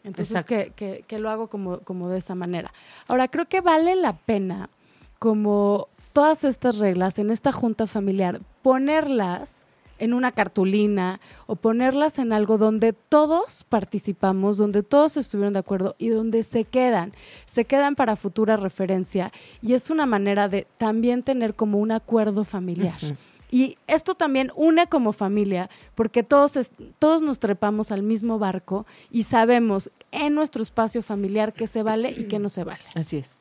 [0.04, 2.72] Entonces, que, que, que lo hago como, como de esa manera.
[3.06, 4.70] Ahora, creo que vale la pena,
[5.18, 9.66] como todas estas reglas en esta junta familiar, ponerlas
[10.00, 15.94] en una cartulina o ponerlas en algo donde todos participamos, donde todos estuvieron de acuerdo
[15.98, 17.12] y donde se quedan,
[17.46, 19.30] se quedan para futura referencia
[19.62, 22.96] y es una manera de también tener como un acuerdo familiar.
[23.02, 23.14] Ujú.
[23.50, 28.86] Y esto también une como familia, porque todos, es- todos nos trepamos al mismo barco
[29.10, 32.80] y sabemos en nuestro espacio familiar qué se vale y qué no se vale.
[32.94, 33.40] Así es.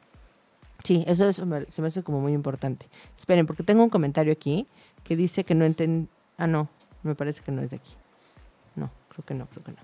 [0.84, 2.88] Sí, eso es- se me hace como muy importante.
[3.17, 4.65] Esperen, porque tengo un comentario aquí
[5.04, 6.10] que dice que no entienden.
[6.38, 6.69] Ah, no,
[7.04, 7.91] me parece que no es de aquí.
[8.76, 9.78] No, creo que no, creo que no.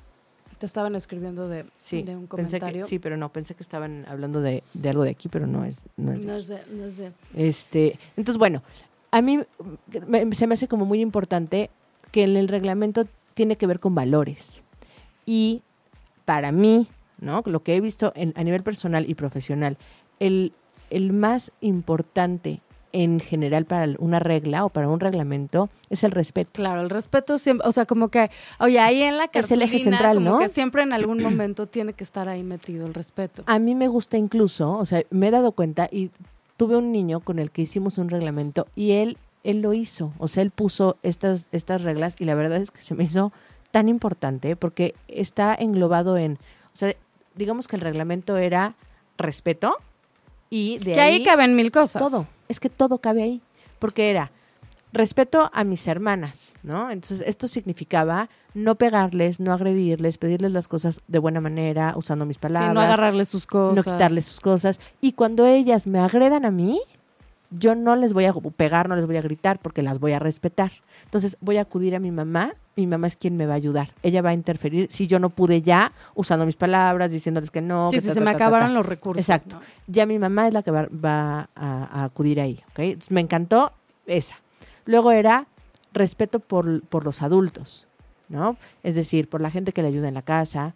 [0.57, 2.83] Te estaban escribiendo de, Sí, de un pensé comentario.
[2.83, 5.65] que, sí, pero no, pensé que estaban hablando de, de algo de aquí, pero no
[5.65, 6.43] es, no es de No aquí.
[6.43, 7.11] sé, no sé.
[7.35, 8.63] Este, entonces, bueno,
[9.17, 9.39] a mí
[10.08, 11.69] me- se me hace como muy importante
[12.12, 14.62] que en el reglamento tiene que ver con valores.
[15.25, 15.62] Y
[16.25, 16.88] para mí,
[17.21, 17.41] ¿no?
[17.45, 19.78] Lo que he visto en- a nivel personal y profesional,
[20.19, 20.51] el,
[20.89, 22.60] el más importante
[22.91, 26.51] en general para una regla o para un reglamento es el respeto.
[26.54, 29.71] Claro, el respeto siempre, o sea, como que, oye, ahí en la Es el eje
[29.78, 30.39] cartulina, central, como ¿no?
[30.39, 33.43] que siempre en algún momento tiene que estar ahí metido el respeto.
[33.47, 36.10] A mí me gusta incluso, o sea, me he dado cuenta y
[36.57, 40.27] tuve un niño con el que hicimos un reglamento y él, él lo hizo, o
[40.27, 43.31] sea, él puso estas, estas reglas y la verdad es que se me hizo
[43.71, 46.33] tan importante porque está englobado en,
[46.73, 46.95] o sea,
[47.35, 48.75] digamos que el reglamento era
[49.17, 49.77] respeto
[50.49, 52.01] y de que ahí caben mil cosas.
[52.01, 53.41] todo, es que todo cabe ahí,
[53.79, 54.31] porque era
[54.95, 56.89] respeto a mis hermanas, ¿no?
[56.89, 62.38] Entonces, esto significaba no pegarles, no agredirles, pedirles las cosas de buena manera, usando mis
[62.38, 63.86] Sí, palabras no agarrarle sus cosas.
[63.86, 64.79] no quitarles sus cosas.
[65.01, 66.81] Y cuando ellas me agredan a mí,
[67.51, 70.19] yo no les voy a pegar, no les voy a gritar porque las voy a
[70.19, 70.71] respetar.
[71.03, 72.53] Entonces voy a acudir a mi mamá.
[72.75, 73.89] Mi mamá es quien me va a ayudar.
[74.03, 77.89] Ella va a interferir si yo no pude ya, usando mis palabras, diciéndoles que no.
[77.91, 79.21] Sí, que sí, ta, se ta, me ta, acabaron los recursos.
[79.21, 79.58] Exacto.
[79.58, 79.62] ¿no?
[79.88, 82.62] Ya mi mamá es la que va, va a, a acudir ahí.
[82.71, 82.79] ¿ok?
[82.79, 83.71] Entonces, me encantó
[84.08, 84.36] esa.
[84.86, 85.48] Luego era
[85.93, 87.88] respeto por, por los adultos,
[88.30, 88.58] ¿no?
[88.84, 90.74] Es decir, por la gente que le ayuda en la casa.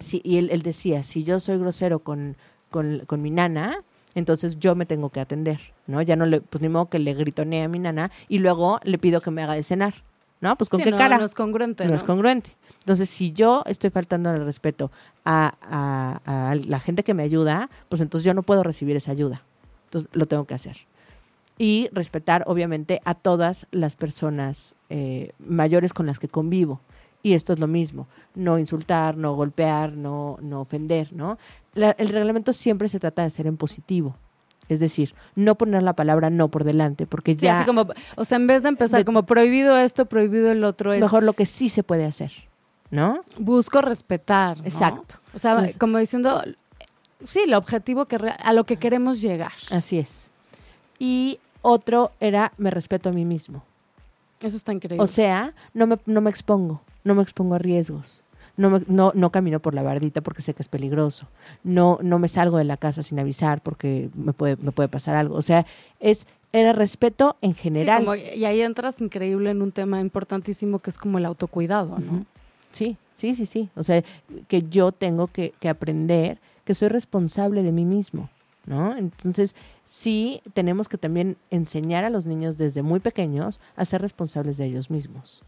[0.00, 2.36] Si, y él, él decía, si yo soy grosero con,
[2.70, 3.82] con, con mi nana,
[4.14, 6.00] entonces yo me tengo que atender, ¿no?
[6.02, 8.98] Ya no le, pues ni modo que le gritonee a mi nana y luego le
[8.98, 9.94] pido que me haga de cenar,
[10.40, 10.56] ¿no?
[10.56, 11.84] Pues con Sí, qué no, cara No es congruente.
[11.84, 11.96] no ¿no?
[11.96, 12.54] es congruente.
[12.80, 14.90] Entonces, si yo estoy faltando al respeto
[15.24, 19.10] a, a- a la gente que me ayuda, pues entonces yo no puedo recibir esa
[19.12, 19.42] ayuda.
[19.86, 20.76] Entonces, lo tengo que hacer.
[21.58, 26.80] Y respetar, obviamente, a todas las personas eh, mayores con las que convivo.
[27.22, 28.06] Y esto es lo mismo.
[28.36, 31.36] No insultar, no golpear, no, no ofender, ¿no?
[31.74, 34.14] La- el reglamento siempre se trata de ser en positivo.
[34.68, 38.24] Es decir, no poner la palabra no por delante, porque Sí, ya así como, o
[38.24, 41.32] sea, en vez de empezar De- como prohibido esto, prohibido el otro, es mejor lo
[41.32, 42.30] que sí se puede hacer,
[42.90, 43.24] ¿no?
[43.38, 44.58] busco respetar.
[44.58, 44.64] ¿no?
[44.64, 45.16] Exacto.
[45.34, 46.42] O sea, Entonces- como diciendo,
[47.24, 49.52] sí, el objetivo que a lo que queremos llegar.
[49.70, 50.30] Así es.
[50.98, 53.62] Y otro era me respeto a mí mismo.
[54.40, 55.02] Eso está increíble.
[55.02, 58.22] O sea, no me, no me expongo, no me expongo a riesgos.
[58.56, 61.28] no, me- no, no camino por la bardita porque sé que es peligroso,
[61.62, 65.14] no, no me salgo de la casa sin avisar porque me puede, me puede pasar
[65.14, 65.36] algo.
[65.36, 65.64] O sea,
[66.00, 67.98] es, era respeto en Sí, general.
[68.04, 72.26] como- y ahí entras increíble en un tema importantísimo que es como el autocuidado, ¿no?
[72.72, 73.68] Sí, sí, sí, sí.
[73.76, 74.02] O sea,
[74.48, 78.28] que yo tengo que, que aprender que soy responsable de mí mismo,
[78.66, 78.96] ¿no?
[78.96, 79.54] Entonces,
[79.88, 84.66] sí tenemos que también enseñar a los niños desde muy pequeños a ser responsables de
[84.66, 85.42] ellos mismos.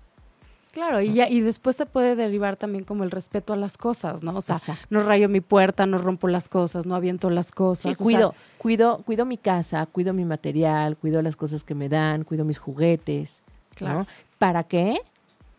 [0.72, 4.22] Claro, y, ya, y después se puede derivar también como el respeto a las cosas,
[4.22, 4.32] ¿no?
[4.36, 4.86] O sea, Exacto.
[4.88, 7.92] no rayo mi puerta, no rompo las cosas, no aviento las Sí, cosas.
[7.92, 11.88] o sea, cuido, cuido, cuido mi casa, cuido mi material, cuido las cosas que me
[11.88, 13.42] dan, cuido mis juguetes,
[13.74, 14.00] Claro.
[14.00, 14.06] ¿no?
[14.38, 15.00] ¿Para qué?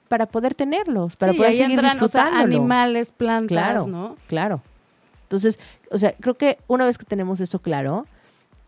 [0.07, 2.55] Para poder tenerlos, para sí, poder ahí seguir entran, o sea, disfrutándolo.
[2.61, 3.87] animales, plantas, Claro.
[3.87, 4.15] ¿no?
[4.27, 4.61] Claro.
[5.23, 5.59] Entonces,
[5.91, 8.05] o sea, creo que una vez que tenemos eso claro,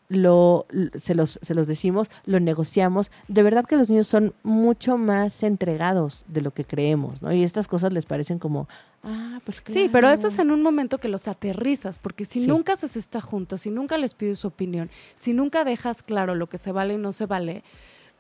[0.10, 3.10] lo, se, los, se los decimos, lo negociamos.
[3.28, 7.32] De verdad que los niños son mucho más entregados de lo que creemos, ¿no?
[7.34, 8.68] Y estas cosas les parecen como,
[9.04, 9.80] ah, pues claro.
[9.82, 12.48] Sí, pero eso es en un momento que los aterrizas, porque si Sí.
[12.48, 16.48] nunca haces esta junta, si nunca les pides su opinión, si nunca dejas claro lo
[16.48, 17.64] que se vale y no se vale,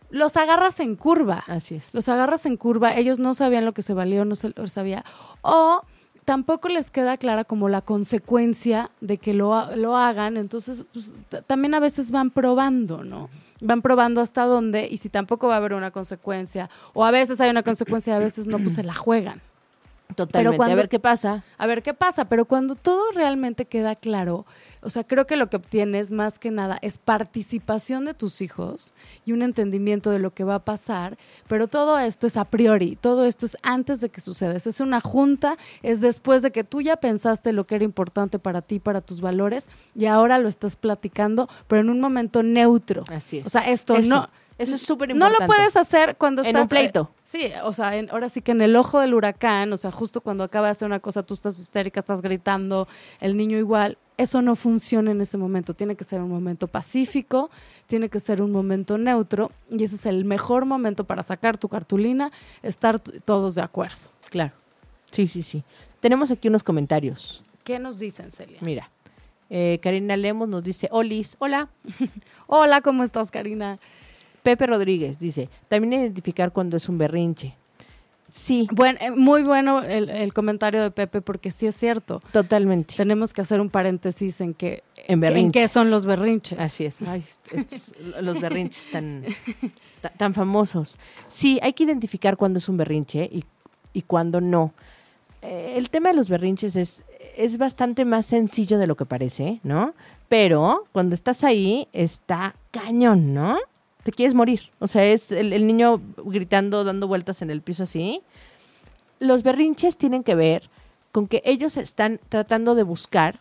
[0.09, 1.43] los agarras en curva.
[1.47, 1.93] Así es.
[1.93, 4.67] Los agarras en curva, ellos no sabían lo que se valía o no se lo
[4.67, 5.03] sabía.
[5.41, 5.81] O
[6.25, 11.13] tampoco les queda clara como la consecuencia de que lo, lo hagan, entonces pues,
[11.47, 13.29] también a veces van probando, ¿no?
[13.61, 17.39] Van probando hasta dónde y si tampoco va a haber una consecuencia, o a veces
[17.41, 19.41] hay una consecuencia, a veces no, pues se la juegan.
[20.15, 20.57] Totalmente.
[20.57, 21.43] cuando- A ver qué pasa.
[21.57, 24.45] A ver qué pasa, pero cuando todo realmente queda claro,
[24.81, 28.93] o sea, creo que lo que obtienes más que nada es participación de tus hijos
[29.25, 32.95] y un entendimiento de lo que va a pasar, pero todo esto es a priori,
[32.99, 36.81] todo esto es antes de que suceda, es una junta, es después de que tú
[36.81, 40.75] ya pensaste lo que era importante para ti, para tus valores, y ahora lo estás
[40.75, 43.03] platicando, pero en un momento neutro.
[43.07, 43.45] Así es.
[43.45, 44.29] O sea, esto Eso, no...
[44.57, 45.43] Eso es súper No importante.
[45.43, 46.63] lo puedes hacer cuando En estás...
[46.63, 47.11] un pleito.
[47.15, 49.91] eh, sí, o sea, en- ahora sí que en el ojo del huracán, o sea,
[49.91, 52.87] justo cuando acaba de hacer una cosa, tú estás histérica, estás gritando,
[53.19, 53.97] el niño igual.
[54.17, 55.73] Eso no funciona en ese momento.
[55.73, 57.49] Tiene que ser un momento pacífico,
[57.87, 61.67] tiene que ser un momento neutro, y ese es el mejor momento para sacar tu
[61.67, 63.97] cartulina, estar todos de acuerdo.
[64.29, 64.53] Claro.
[65.09, 65.63] Sí, sí, sí.
[65.99, 67.41] Tenemos aquí unos comentarios.
[67.63, 68.59] ¿Qué nos dicen, Celia?
[68.61, 68.91] Mira.
[69.49, 71.69] eh, Karina Lemos nos dice, Olis, hola.
[72.47, 73.79] Hola, ¿cómo estás, Karina?
[74.43, 77.55] Pepe Rodríguez dice, también identificar cuando es un berrinche.
[78.29, 82.19] Sí, Bueno, eh, muy bueno el, el comentario de Pepe, porque sí es cierto.
[82.31, 82.95] totalmente.
[82.95, 86.57] Tenemos que hacer un paréntesis en que En en qué son los berrinches.
[86.59, 86.99] Así es.
[87.05, 89.23] Ay, estos- los berrinches tan,
[90.01, 90.97] ta- tan famosos.
[91.27, 93.45] Sí, hay que identificar cuándo es un berrinche y,
[93.93, 94.73] y cuándo no.
[95.43, 97.03] Eh, el tema de los berrinches es,
[97.37, 99.93] es bastante más sencillo de lo que parece, ¿no?
[100.27, 103.57] Pero cuando estás ahí, está cañón, ¿no?
[104.03, 104.71] Te quieres morir.
[104.79, 108.21] O sea, es el, niño gritando, dando vueltas en el piso así.
[109.19, 110.69] Los berrinches tienen que ver
[111.11, 113.39] con que ellos están tratando de buscar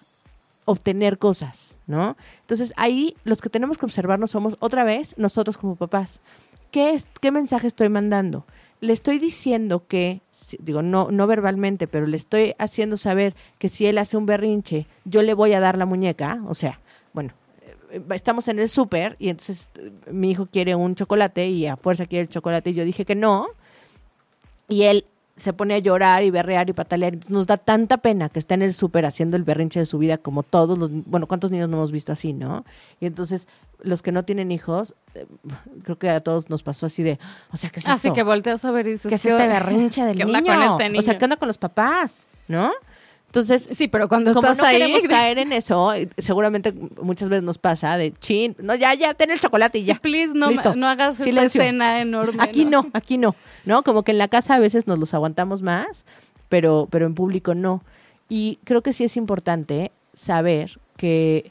[0.65, 2.17] obtener cosas, ¿no?
[2.41, 6.21] Entonces ahí los que tenemos que observarnos somos otra vez nosotros como papás.
[6.71, 8.47] ¿Qué, es, qué mensaje estoy mandando?
[8.81, 10.23] Le estoy diciendo que,
[10.59, 14.87] digo, no, no verbalmente, pero le estoy haciendo saber que si él hace un berrinche,
[15.05, 16.41] yo le voy a dar la muñeca.
[16.49, 16.81] O sea,
[17.13, 17.33] bueno,
[18.11, 22.07] estamos en el súper y entonces eh, mi hijo quiere un chocolate y a fuerza
[22.07, 23.49] quiere el chocolate y yo dije que no.
[24.69, 25.05] Y él
[25.37, 27.15] se pone a llorar y berrear y patalear.
[27.15, 29.99] Entonces nos da tanta pena que está en el súper haciendo el berrinche de su
[29.99, 30.91] vida como todos los...
[31.07, 32.65] Bueno, ¿cuántos niños no hemos visto así, no?
[33.01, 33.49] Y entonces
[33.81, 35.27] los que no tienen hijos, eh,
[35.83, 37.19] creo que a todos nos pasó así de...
[37.51, 38.15] O sea, ¿qué es Así esto?
[38.15, 40.45] que volteas a ver y dices, ¿Qué es este berrinche del ¿qué niño?
[40.45, 42.27] con este O sea, ¿qué onda con los papás?
[42.47, 42.71] ¿No?
[43.35, 47.43] Entonces, Sí, pero cuando como estás no ahí, queremos caer en eso, seguramente muchas veces
[47.43, 49.95] nos pasa de chin, no, ya, ya, ten el chocolate y ya.
[49.95, 50.75] please, no, Listo.
[50.77, 51.63] no hagas Silencio.
[51.63, 52.43] escena enorme.
[52.43, 53.85] Aquí no, aquí no, ¿no?
[53.85, 56.05] Como que en la casa a veces nos los aguantamos más,
[56.51, 57.83] pero, pero en público no.
[58.29, 61.51] Y creo que sí es importante saber que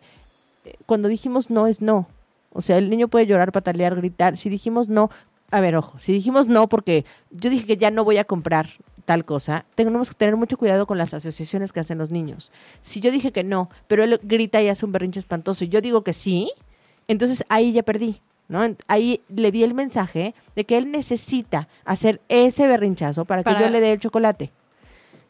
[0.65, 2.07] eh, cuando dijimos no es no.
[2.51, 4.37] O sea, el niño puede llorar, patalear, gritar.
[4.37, 5.09] Si dijimos no,
[5.49, 8.69] a ver, ojo, si dijimos no porque yo dije que ya no voy a comprar
[9.11, 12.49] tal cosa, tenemos que tener mucho cuidado con las asociaciones que hacen los niños.
[12.79, 15.81] Si yo dije que no, pero él grita y hace un berrinche espantoso y yo
[15.81, 16.49] digo que sí,
[17.09, 18.21] entonces ahí ya perdí.
[18.47, 18.61] ¿no?
[18.87, 23.59] Ahí le di el mensaje de que él necesita hacer ese berrinchazo para que Para-
[23.61, 24.51] yo le dé el chocolate.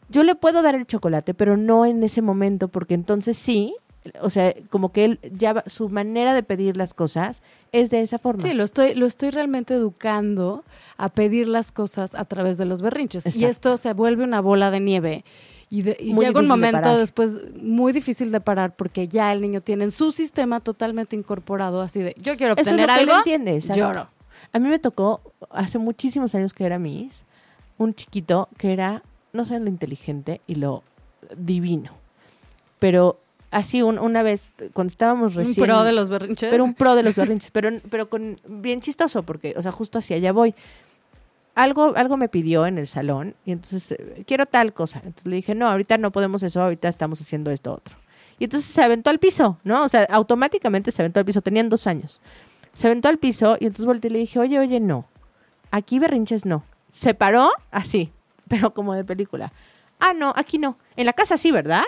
[0.08, 3.74] Yo le puedo dar el chocolate, pero no en ese momento, porque entonces sí,
[4.20, 8.18] o sea, como que él ya su manera de pedir las cosas es de esa
[8.18, 8.42] forma.
[8.42, 10.64] Sí, lo estoy, lo estoy realmente educando
[10.96, 13.34] a pedir las cosas a través de los berrinches.
[13.36, 15.24] Y esto se vuelve una bola de nieve.
[15.70, 19.32] Y, de- y Muy llega un de momento después muy difícil de parar porque ya
[19.32, 22.88] el niño tiene en su sistema totalmente incorporado así de yo quiero Eso es obtener
[22.88, 24.08] lo que algo, entiende, lloro.
[24.52, 27.24] A mí me tocó hace muchísimos años que era Miss,
[27.78, 30.82] un chiquito que era no saben lo inteligente y lo
[31.38, 31.92] divino.
[32.78, 33.18] Pero
[33.52, 35.64] así un- una vez, cuando estábamos Un recién...
[35.66, 36.50] pro de los berrinches.
[36.50, 39.98] Pero un pro de los berrinches, pero, pero con bien chistoso, porque, o sea, justo
[39.98, 40.54] hacia allá voy.
[41.54, 45.00] Algo, algo me pidió en el salón y entonces, eh, quiero tal cosa.
[45.04, 47.96] Entonces le dije, no, ahorita no podemos eso, ahorita estamos haciendo esto otro.
[48.38, 49.84] Y entonces se aventó al piso, ¿no?
[49.84, 52.22] O sea, automáticamente se aventó al piso, tenían dos años.
[52.72, 55.04] Se aventó al piso y entonces volteé y le dije, oye, oye, no,
[55.70, 56.64] aquí berrinches no.
[56.88, 58.10] Se paró así,
[58.48, 59.52] pero como de película.
[60.00, 60.78] Ah, no, aquí no.
[60.96, 61.84] En la casa sí, ¿verdad?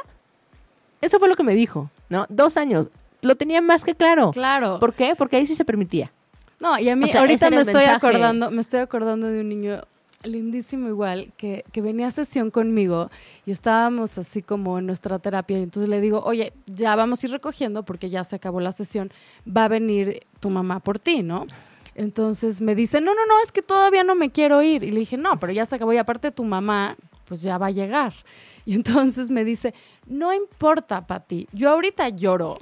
[1.05, 2.27] Eso fue lo que me dijo, ¿no?
[2.29, 2.88] Dos años.
[3.21, 4.31] Lo tenía más que claro.
[4.31, 4.79] Claro.
[4.81, 5.14] ¿Por qué?
[5.17, 6.11] Porque ahí sí se permitía.
[6.61, 7.97] No, y a mí O sea, ese ahorita me estoy mensaje.
[7.97, 9.83] acordando, me estoy acordando de un niño
[10.23, 13.11] lindísimo igual que, que venía a sesión conmigo
[13.45, 17.27] y estábamos así como en nuestra terapia y entonces le digo, oye, ya vamos a
[17.27, 19.12] ir recogiendo porque ya se acabó la sesión,
[19.47, 21.47] va a venir tu mamá por ti, ¿no?
[21.95, 24.83] Entonces me dice, no, no, no, es que todavía no me quiero ir.
[24.83, 27.67] Y le dije, no, pero ya se acabó y aparte tu mamá, pues ya va
[27.67, 28.14] a llegar.
[28.66, 29.74] Y entonces me dice,
[30.07, 32.59] no importa, Pati, yo ahorita lloro,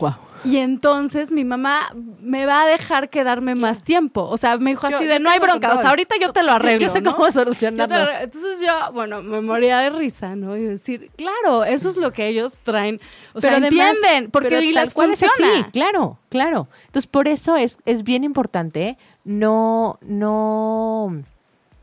[0.00, 0.12] Wow.
[0.44, 4.22] y entonces mi mamá me va a dejar quedarme más tiempo.
[4.22, 6.44] O sea, me dijo así yo de, no hay bronca, o sea, ahorita yo te
[6.44, 6.78] lo arreglo.
[6.86, 7.16] Yo sé ¿no?
[7.16, 8.22] cómo Yo te.
[8.22, 10.56] Entonces yo, bueno, me moría de risa, ¿no?
[10.56, 13.00] Y decir, claro, eso es lo que ellos traen.
[13.34, 15.52] O sea, además- entienden, porque pero y es funciona.
[15.54, 16.68] así, claro, claro.
[16.86, 21.24] Entonces, por eso es, es bien importante no, no,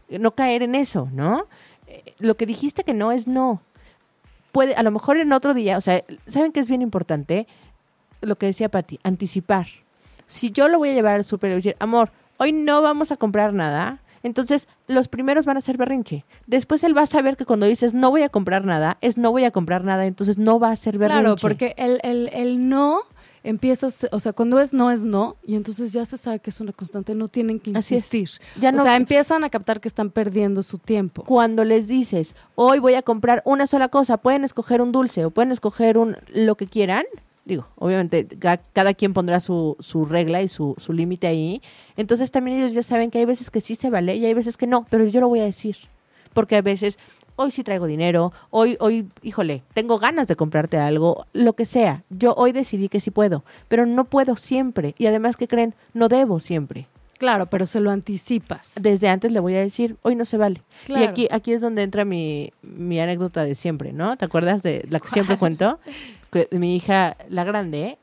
[0.08, 1.48] no caer en eso, ¿no?
[2.20, 3.62] Lo que dijiste que no es no.
[4.52, 7.48] Puede, a lo mejor en otro día, o sea, ¿saben qué es bien importante?
[8.22, 9.68] Lo que decía Pati, anticipar.
[10.28, 12.82] Si yo lo voy a llevar al súper y voy a decir, amor, hoy no
[12.82, 16.26] vamos a comprar nada, entonces los primeros van a ser berrinche.
[16.48, 19.32] Después él va a saber que cuando dices no voy a comprar nada, es no
[19.32, 21.22] voy a comprar nada, entonces no va a ser berrinche.
[21.22, 23.02] Claro, porque el, el, el no
[23.46, 26.40] empieza, a ser- o sea, cuando es no es no, y entonces ya se sabe
[26.40, 28.30] que es una constante, no tienen que insistir.
[28.60, 31.24] Ya no- O sea, empiezan a captar que están perdiendo su tiempo.
[31.24, 35.32] cuando les dices, hoy voy a comprar una sola cosa, pueden escoger un dulce o
[35.32, 37.06] pueden escoger un lo que quieran.
[37.46, 41.62] Digo, obviamente ca- cada quien pondrá su, su regla y su, su límite ahí.
[41.96, 44.58] Entonces también ellos ya saben que hay veces que sí se vale y hay veces
[44.58, 45.78] que no, pero yo lo voy a decir.
[46.36, 47.00] Porque a veces,
[47.38, 52.04] hoy sí traigo dinero, hoy, hoy, híjole, tengo ganas de comprarte algo, lo que sea.
[52.12, 54.94] Yo hoy decidí que sí puedo, pero no puedo siempre.
[55.00, 55.74] Y además, que creen?
[55.94, 56.88] No debo siempre.
[57.18, 58.74] Claro, pero se lo anticipas.
[58.80, 60.62] Desde antes le voy a decir, hoy no se vale.
[60.84, 61.10] Y Claro.
[61.12, 64.18] aquí, aquí es donde entra mi, mi anécdota de siempre, ¿no?
[64.18, 65.80] ¿Te acuerdas de la que siempre cuento?
[66.30, 67.98] Que mi hija, la grande,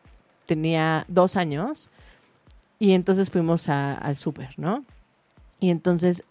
[0.47, 1.91] tenía dos años
[2.79, 4.83] y entonces fuimos a- al súper, ¿no?
[5.63, 6.25] Y entonces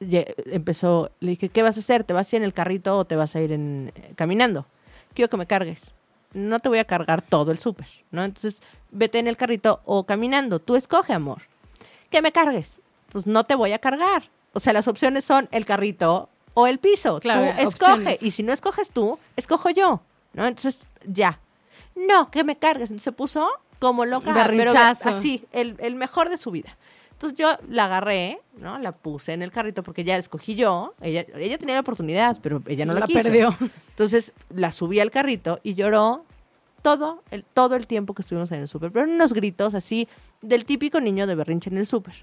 [0.47, 2.03] empezó, le dije, ¿qué vas a hacer?
[2.03, 4.65] ¿Te vas a ir en el carrito o te vas a ir en, eh, caminando?
[5.13, 5.93] Quiero que me cargues.
[6.33, 8.25] No te voy a cargar todo el súper, ¿no?
[8.25, 10.59] Entonces, vete en el carrito o caminando.
[10.59, 11.43] Tú escoge, amor.
[12.09, 12.81] Que me cargues.
[13.09, 14.29] Pues no te voy a cargar.
[14.51, 17.21] O sea, las opciones son el carrito o el piso.
[17.21, 17.91] Claro, tú escoge.
[17.93, 18.21] opciones.
[18.21, 20.01] Y si no escoges tú, escojo yo,
[20.33, 20.45] ¿no?
[20.45, 21.39] Entonces, ya.
[21.95, 22.89] No, que me cargues.
[22.89, 23.47] Entonces se puso
[23.79, 24.33] como loca.
[24.49, 26.75] pero así, el, el mejor de su vida.
[27.21, 28.79] Entonces yo la agarré, ¿no?
[28.79, 30.95] La puse en el carrito porque ya escogí yo.
[31.01, 33.21] Ella, ella tenía la oportunidad, pero ella no la, la quiso.
[33.21, 33.55] perdió.
[33.89, 36.25] Entonces la subí al carrito y lloró
[36.81, 38.91] todo el, todo el tiempo que estuvimos en el súper.
[38.91, 40.07] Pero unos gritos así
[40.41, 42.15] del típico niño de berrinche en el súper.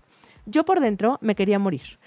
[0.47, 1.99] Yo por dentro me quería morir.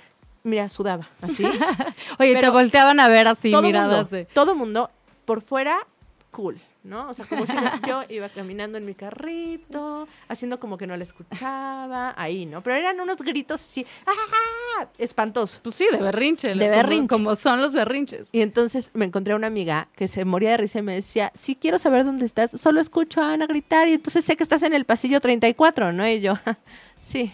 [0.43, 1.45] Mira, sudaba así.
[2.19, 4.89] Oye, te Pero volteaban a ver así, todo miradas mundo, de- todo mundo
[5.23, 5.77] por fuera
[6.31, 7.09] cool, ¿no?
[7.09, 7.53] O sea, como si
[7.87, 12.63] yo iba caminando en mi carrito, haciendo como que no la escuchaba, ahí, ¿no?
[12.63, 14.87] Pero eran unos gritos así, ¡ah!
[14.97, 15.59] espantosos.
[15.61, 16.47] Pues sí, de berrinche.
[16.49, 17.07] De como- berrinche.
[17.09, 18.29] Como, son los berrinches.
[18.31, 21.31] Y entonces me encontré a una amiga que se moría de risa y me decía,
[21.35, 24.63] sí quiero saber dónde estás, solo escucho a Ana gritar y entonces sé que estás
[24.63, 26.07] en el pasillo 34, ¿no?
[26.07, 26.37] Y yo,
[27.05, 27.31] sí.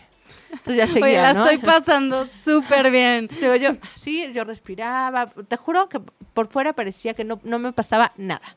[0.50, 1.44] Entonces ya seguía, Oye, la ¿no?
[1.46, 3.28] estoy pasando súper bien.
[3.28, 5.28] Digo yo, sí, yo respiraba.
[5.28, 6.00] Te juro que
[6.34, 8.56] por fuera parecía que no, no me pasaba nada.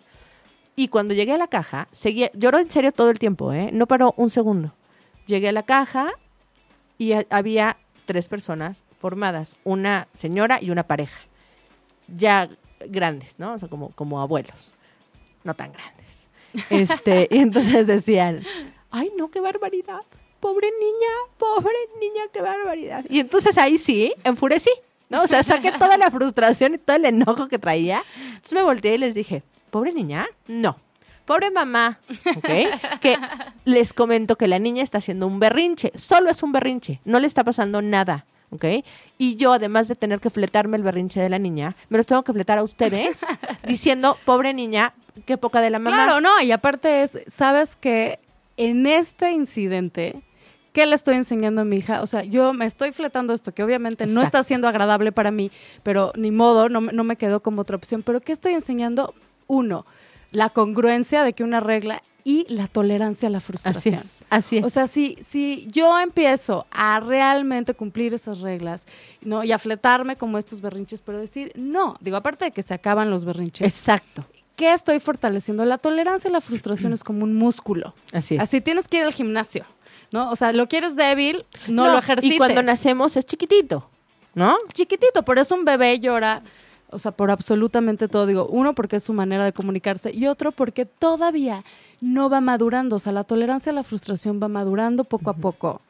[0.81, 3.69] Y cuando llegué a la caja, seguía, lloró en serio todo el tiempo, ¿eh?
[3.71, 4.73] No paró un segundo.
[5.27, 6.11] Llegué a la caja
[6.97, 11.21] y ha- había tres personas formadas, una señora y una pareja,
[12.09, 12.49] ya
[12.89, 13.53] grandes, ¿no?
[13.53, 14.73] O sea, como, como abuelos,
[15.45, 16.27] no tan grandes.
[16.71, 18.43] Este, y entonces decían,
[18.91, 20.01] ay, no, qué barbaridad,
[20.41, 23.05] pobre niña, pobre niña, qué barbaridad.
[23.11, 24.71] Y entonces ahí sí, enfurecí,
[25.11, 25.25] ¿no?
[25.25, 28.03] O sea, saqué toda la frustración y todo el enojo que traía.
[28.29, 30.79] Entonces me volteé y les dije, pobre niña, no.
[31.25, 32.01] Pobre mamá,
[32.37, 32.49] ¿ok?
[33.01, 33.17] Que
[33.65, 37.27] les comento que la niña está haciendo un berrinche, solo es un berrinche, no le
[37.27, 38.65] está pasando nada, ¿ok?
[39.17, 42.25] Y yo, además de tener que fletarme el berrinche de la niña, me los tengo
[42.25, 43.21] que fletar a ustedes
[43.67, 44.93] diciendo, pobre niña,
[45.25, 46.05] qué poca de la mamá.
[46.05, 48.19] Claro, no, y aparte es, sabes que
[48.57, 50.23] en este incidente
[50.73, 52.01] ¿Qué le estoy enseñando a mi hija?
[52.01, 55.51] O sea, yo me estoy fletando esto, que obviamente no está siendo agradable para mí,
[55.83, 58.05] pero ni modo, no, no me quedó como otra opción.
[58.05, 59.15] Pero ¿qué estoy enseñando?
[59.51, 59.85] Uno,
[60.31, 63.95] la congruencia de que una regla y la tolerancia a la Así frustración.
[64.01, 64.65] es, así es.
[64.65, 68.85] O sea, si, si yo empiezo a realmente cumplir esas reglas,
[69.23, 69.43] ¿no?
[69.43, 73.11] Y a fletarme como estos berrinches, pero decir, no, digo, aparte de que se acaban
[73.11, 74.25] los berrinches, Exacto,
[74.55, 75.65] ¿qué estoy fortaleciendo?
[75.65, 77.95] La tolerancia a la frustración es como un músculo.
[78.13, 78.41] así es.
[78.43, 79.65] Así tienes que ir al gimnasio,
[80.13, 80.31] ¿no?
[80.31, 82.35] O sea, lo quieres débil, no, lo ejercites.
[82.37, 83.89] Y cuando nacemos es chiquitito,
[84.35, 84.57] ¿no?
[84.75, 86.43] Chiquitito, por eso un bebé llora,
[86.93, 88.27] o sea, por absolutamente todo.
[88.27, 91.65] Digo, uno, porque es su manera de comunicarse, y otro, porque todavía
[92.01, 92.97] no va madurando.
[92.97, 95.81] O sea, la tolerancia a la frustración va madurando poco a poco.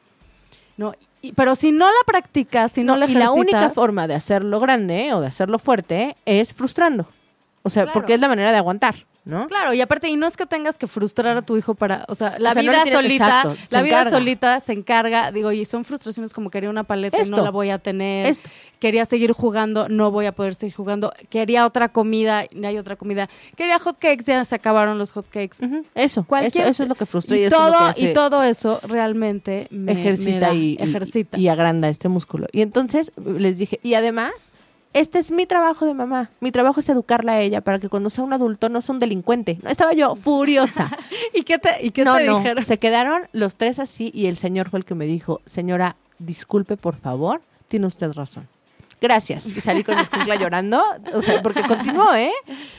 [0.77, 0.93] ¿no?
[1.21, 4.15] Y- pero si no la practicas, si no, la y la única ejercitas- forma de
[4.15, 7.05] hacerlo grande o de hacerlo fuerte es frustrando.
[7.61, 7.93] O sea, Claro.
[7.93, 9.45] porque es la manera de aguantar, ¿no?
[9.47, 12.15] Claro, y aparte, y no es que tengas que frustrar a tu hijo para, o
[12.15, 14.17] sea, la O sea, no vida solita, exacto, la vida encarga.
[14.17, 17.69] solita se encarga, digo, y son frustraciones como quería una paleta y no la voy
[17.69, 18.49] a tener, Esto.
[18.79, 22.95] quería seguir jugando, no voy a poder seguir jugando, quería otra comida, no hay otra
[22.95, 25.63] comida, quería hot cakes, ya se acabaron los hot cakes.
[25.63, 28.79] Ujú, Eso, Cualquier- eso, eso es lo que frustra y, y, todo, y todo eso
[28.83, 31.37] realmente me, me ejercita da- y, y- ejercita.
[31.37, 32.47] y agranda este músculo.
[32.51, 34.31] Y entonces les dije, y además,
[34.93, 36.29] este es mi trabajo de mamá.
[36.39, 38.99] Mi trabajo es educarla a ella para que cuando sea un adulto no sea un
[38.99, 39.57] delincuente.
[39.63, 40.91] No, estaba yo furiosa.
[41.33, 42.63] ¿Y qué te, y qué no, te no, dijeron?
[42.65, 46.77] se quedaron los tres así y el señor fue el que me dijo, señora, disculpe
[46.77, 48.47] por favor, tiene usted razón.
[48.99, 49.47] Gracias.
[49.47, 50.83] Y salí con mi escuincla llorando,
[51.13, 52.31] o sea, porque continuó, ¿eh?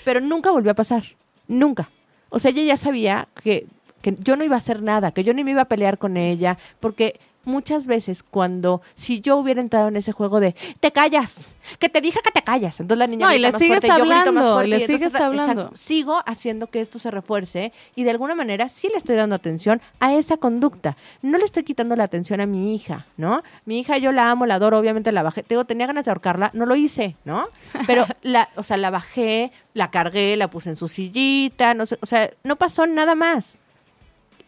[0.05, 1.03] Pero nunca volvió a pasar.
[1.49, 1.91] Nunca.
[2.29, 3.67] O sea, ella ya sabía que,
[4.03, 6.17] que yo no iba a hacer nada, que yo ni me iba a pelear con
[6.17, 11.47] ella, porque muchas veces cuando, si yo hubiera entrado en ese juego de, te callas,
[11.79, 13.89] que te dije que te callas, entonces la niña No, y le más sigues fuerte,
[13.89, 15.71] yo grito más hablando, fuerte, y le entonces, sigues exacto, hablando.
[15.75, 19.81] sigo haciendo que esto se refuerce y de alguna manera sí le estoy dando atención
[20.01, 20.97] a esa conducta.
[21.23, 23.43] No le estoy quitando la atención a mi hija, ¿no?
[23.65, 25.43] Mi hija yo la amo, la adoro, obviamente la bajé.
[25.43, 27.47] Te Digo, tenía ganas de ahorcarla, no lo hice, ¿no?
[27.87, 31.99] Pero la, o sea, la bajé, la cargué, la puse en su sillita, no sé,
[32.01, 33.59] o sea, no pasó nada más.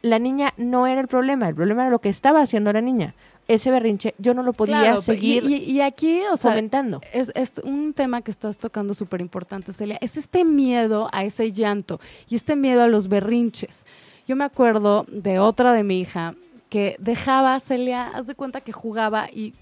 [0.05, 3.15] La niña no era el problema, el problema era lo que estaba haciendo la niña.
[3.49, 7.01] Ese berrinche yo no lo podía Claro, seguir y, y- y aquí, o sea, fomentando.
[7.13, 9.97] es, es un tema que estás tocando súper importante, Celia.
[10.03, 13.87] Es este miedo a ese llanto y este miedo a los berrinches.
[14.27, 16.35] Yo me acuerdo de otra de mi hija
[16.69, 19.55] que dejaba a Celia, haz de cuenta que jugaba y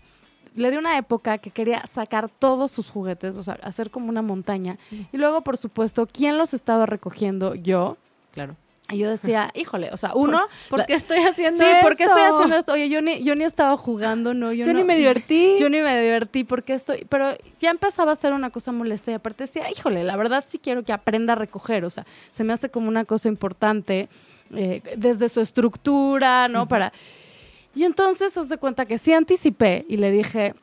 [0.57, 4.23] le dio una época que quería sacar todos sus juguetes, o sea, hacer como una
[4.23, 4.77] montaña.
[5.13, 7.55] Y luego, por supuesto, ¿quién los estaba recogiendo?
[7.55, 7.97] Yo.
[8.33, 8.57] Claro.
[8.93, 10.41] Y yo decía, híjole, o sea, uno...
[10.69, 11.83] ¿Por qué estoy haciendo Sí, esto?
[11.87, 12.73] ¿por qué estoy haciendo esto?
[12.73, 15.57] Oye, yo ni, yo ni estaba jugando, no, yo, Yo no- ni me divertí.
[15.59, 19.15] Yo ni me divertí porque estoy, pero ya empezaba a ser una cosa molesta y
[19.15, 22.53] aparte decía, híjole, la verdad sí quiero que aprenda a recoger, o sea, se me
[22.53, 24.09] hace como una cosa importante
[24.55, 26.69] eh, desde su estructura, ¿no?
[26.69, 26.93] Para...
[27.75, 30.55] Y entonces, haz de cuenta que sí anticipé y le dije,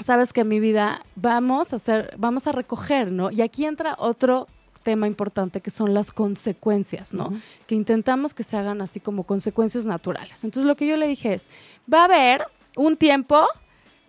[0.00, 3.30] sabes que mi vida, vamos a hacer, vamos a recoger, ¿no?
[3.30, 4.48] Y aquí entra otro
[4.84, 7.32] tema importante que son las consecuencias, ¿no?
[7.66, 10.44] Que intentamos que se hagan así como consecuencias naturales.
[10.44, 11.48] Entonces lo que yo le dije es,
[11.92, 13.40] va a haber un tiempo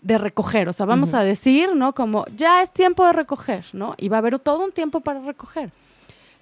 [0.01, 1.95] de recoger, o sea, vamos a decir, ¿no?
[1.95, 3.95] Como ya es tiempo de recoger, ¿no?
[3.97, 5.71] Y va a haber todo un tiempo para recoger.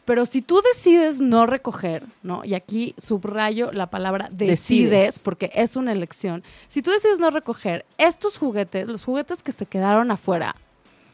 [0.05, 2.43] Pero si tú decides no recoger, ¿no?
[2.43, 5.19] Y aquí subrayo la palabra decides, Decides.
[5.19, 6.43] porque es una elección.
[6.67, 10.57] Si tú decides no recoger estos juguetes, los juguetes que se quedaron afuera,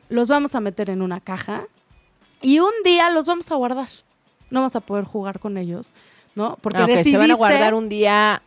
[0.10, 1.68] los vamos a meter en una caja
[2.42, 3.90] y un día los vamos a guardar.
[4.50, 5.94] No vas a poder jugar con ellos,
[6.36, 6.58] ¿no?
[6.62, 8.42] Porque Ah, ok, se van a guardar un día,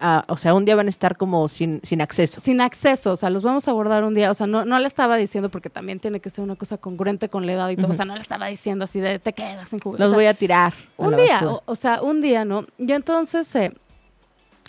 [0.00, 2.40] ah, o sea, un día van a estar como sin, sin acceso.
[2.40, 4.88] sin acceso, o sea, los vamos a guardar un día, o sea, no, no le
[4.88, 7.92] estaba diciendo porque también tiene que ser una cosa congruente con la edad y todo,
[7.92, 10.00] o sea, no le estaba diciendo así de te quedas sin juguetes.
[10.00, 10.74] Los o sea, voy a tirar.
[10.96, 12.66] un día, o sea, un día, ¿no?
[12.78, 13.72] Y entonces eh,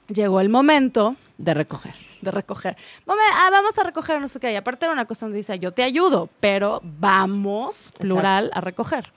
[0.08, 1.96] llegó el momento de recoger.
[2.26, 2.76] De recoger.
[3.08, 4.52] Ah, vamos a recoger, no sé qué.
[4.52, 9.12] Y aparte era una cosa donde dice, yo te ayudo, pero vamos, plural, a recoger.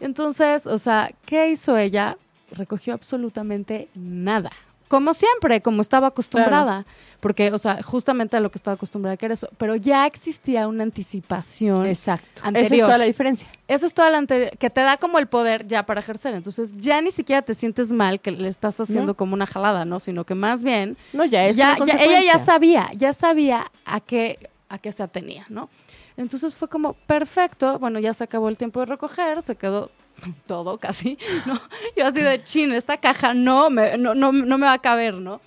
[0.00, 2.16] Entonces, o sea, ¿qué hizo ella?
[2.50, 4.50] Recogió absolutamente nada.
[4.90, 6.84] Como siempre, como estaba acostumbrada.
[7.20, 9.48] Porque, o sea, justamente a lo que estaba acostumbrada que era eso.
[9.56, 11.86] Pero ya existía una anticipación.
[11.86, 12.42] Exacto.
[12.54, 13.46] Esa es toda la diferencia.
[13.68, 16.34] Esa es toda la anterior, que te da como el poder ya para ejercer.
[16.34, 19.16] Entonces, ya ni siquiera te sientes mal que le estás haciendo No.
[19.16, 20.00] como una jalada, ¿no?
[20.00, 23.70] Sino que más bien No, ya es ya, una ya- ella ya sabía, ya sabía
[23.84, 25.68] a qué, a qué se atenía, ¿no?
[26.16, 29.90] Entonces fue como, perfecto, bueno, ya se acabó el tiempo de recoger, se quedó
[30.46, 31.60] todo casi, ¿no?
[31.96, 35.14] Yo así de chin, esta caja no me, no, no, no me va a caber,
[35.14, 35.40] ¿no?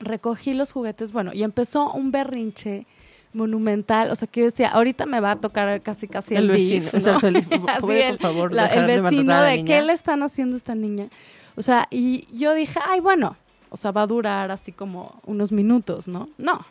[0.00, 2.86] Recogí los juguetes, bueno, y empezó un berrinche
[3.34, 6.56] monumental, o sea, que yo decía, ahorita me va a tocar casi casi el, El
[6.56, 6.90] vecino.
[6.92, 7.16] beef, ¿no?
[7.16, 7.36] O sea, el-
[7.68, 10.54] Así ¿puede, el- por favor, la- el dejar de vecino de qué le están haciendo
[10.54, 11.08] a esta niña.
[11.56, 13.36] O sea, y yo dije, ay, bueno,
[13.70, 16.28] o sea, va a durar así como unos minutos, ¿no?
[16.36, 16.66] No.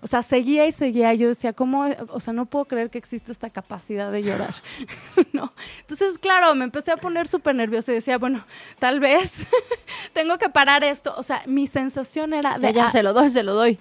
[0.00, 1.12] O sea, seguía y seguía.
[1.14, 1.86] Yo decía, ¿cómo?
[2.10, 4.54] O sea, no puedo creer que existe esta capacidad de llorar.
[5.32, 5.52] no.
[5.80, 8.44] Entonces, claro, me empecé a poner súper nerviosa y decía, bueno,
[8.78, 9.46] tal vez
[10.12, 11.14] tengo que parar esto.
[11.16, 12.72] O sea, mi sensación era de.
[12.72, 13.78] Ya, se lo doy, se lo doy.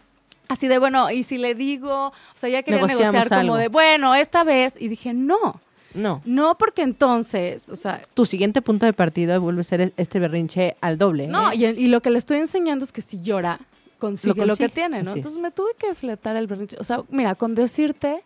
[0.48, 4.16] Así de, bueno, y si le digo, o sea, ya quería negociar como de, bueno,
[4.16, 4.76] esta vez.
[4.80, 5.62] Y dije, no.
[5.94, 6.22] No.
[6.26, 8.02] No, porque entonces, o sea...
[8.14, 11.28] Tu siguiente punto de partida vuelve a ser este berrinche al doble.
[11.28, 11.56] No, ¿eh?
[11.56, 13.60] y, y, lo que le estoy enseñando es que si llora,
[13.98, 15.14] consigue lo, que tiene, ¿no?
[15.14, 16.78] Entonces me tuve que fletar el berrinche.
[16.80, 18.24] O sea, mira, con decirte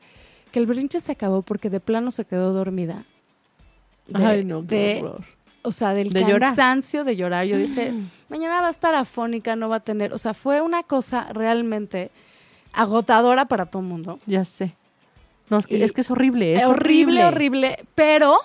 [0.51, 3.05] que el berrinche se acabó porque de plano se quedó dormida.
[4.13, 5.03] Ay, no, qué
[5.61, 7.45] O sea, del cansancio de llorar.
[7.45, 7.93] Yo dije,
[8.29, 10.13] mañana va a estar afónica, no va a tener.
[10.13, 12.11] O sea, fue una cosa realmente
[12.73, 14.19] agotadora para todo el mundo.
[14.25, 14.75] Ya sé.
[15.49, 16.55] No, es que, es, horrible.
[16.55, 18.37] Es horrible, horrible, pero,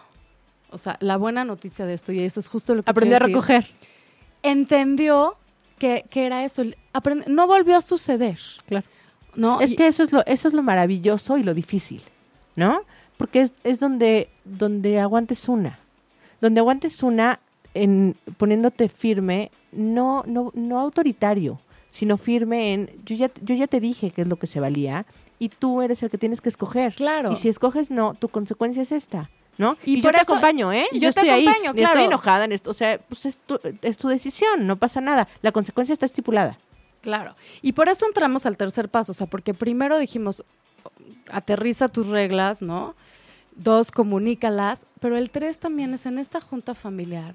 [0.71, 3.21] o sea, la buena noticia de esto, y eso es justo lo que aprendió a
[3.21, 3.69] recoger.
[4.43, 5.37] Entendió
[5.79, 6.63] que, era eso.
[7.27, 8.39] no volvió a suceder.
[8.67, 8.87] Claro.
[9.37, 9.61] ¿no?
[9.61, 12.03] Es que eso es, lo, eso es lo maravilloso y lo difícil,
[12.57, 12.81] ¿no?
[13.17, 15.79] Porque es, es donde, donde aguantes una.
[16.41, 17.41] Donde aguantes una
[17.75, 21.61] en poniéndote firme, no, no, no autoritario,
[21.91, 25.07] sino firme en yo ya, yo ya te dije qué es lo que se valía
[25.39, 26.95] y tú eres el que tienes que escoger.
[26.95, 27.33] Claro.
[27.33, 29.31] Y si escoges no, tu consecuencia es esta.
[29.59, 29.77] ¿No?
[29.85, 30.87] Y, por yo te acompaño, ¿eh?
[30.93, 31.73] yo, estoy ahí, claro.
[31.75, 35.29] estoy enojada en esto, o sea, pues es tu, es tu decisión, no pasa nada.
[35.43, 36.59] La consecuencia está estipulada.
[37.01, 37.37] Claro.
[37.63, 40.45] Y por eso entramos al tercer paso, o sea, porque primero dijimos,
[41.31, 42.95] aterriza tus reglas, ¿no?
[43.55, 47.35] Dos, comunícalas, pero el tres también es en esta junta familiar.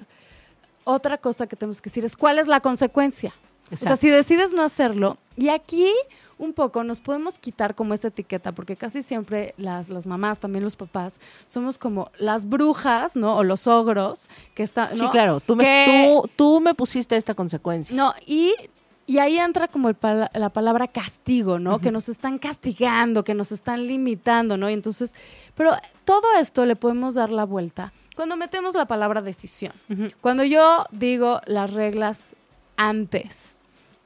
[0.84, 3.34] Otra cosa que tenemos que decir es cuál es la consecuencia.
[3.72, 5.90] O sea, si decides no hacerlo, y aquí
[6.42, 10.64] un poco nos podemos quitar como esa etiqueta, porque casi siempre las, las mamás, también
[10.64, 13.38] los papás, somos como las brujas, ¿no?
[13.38, 14.98] O los ogros que están...
[14.98, 17.96] Sí, claro, tú me, tú, me pusiste esta consecuencia.
[17.96, 18.54] No, y
[19.08, 21.80] y ahí entra como la palabra castigo, ¿no?
[21.80, 24.70] Que nos están castigando, que nos están limitando, ¿no?
[24.70, 25.16] Y entonces,
[25.54, 25.72] pero
[26.06, 29.74] todo esto le podemos dar la vuelta cuando metemos la palabra decisión.
[30.22, 32.36] Cuando yo digo las reglas
[32.78, 33.56] antes,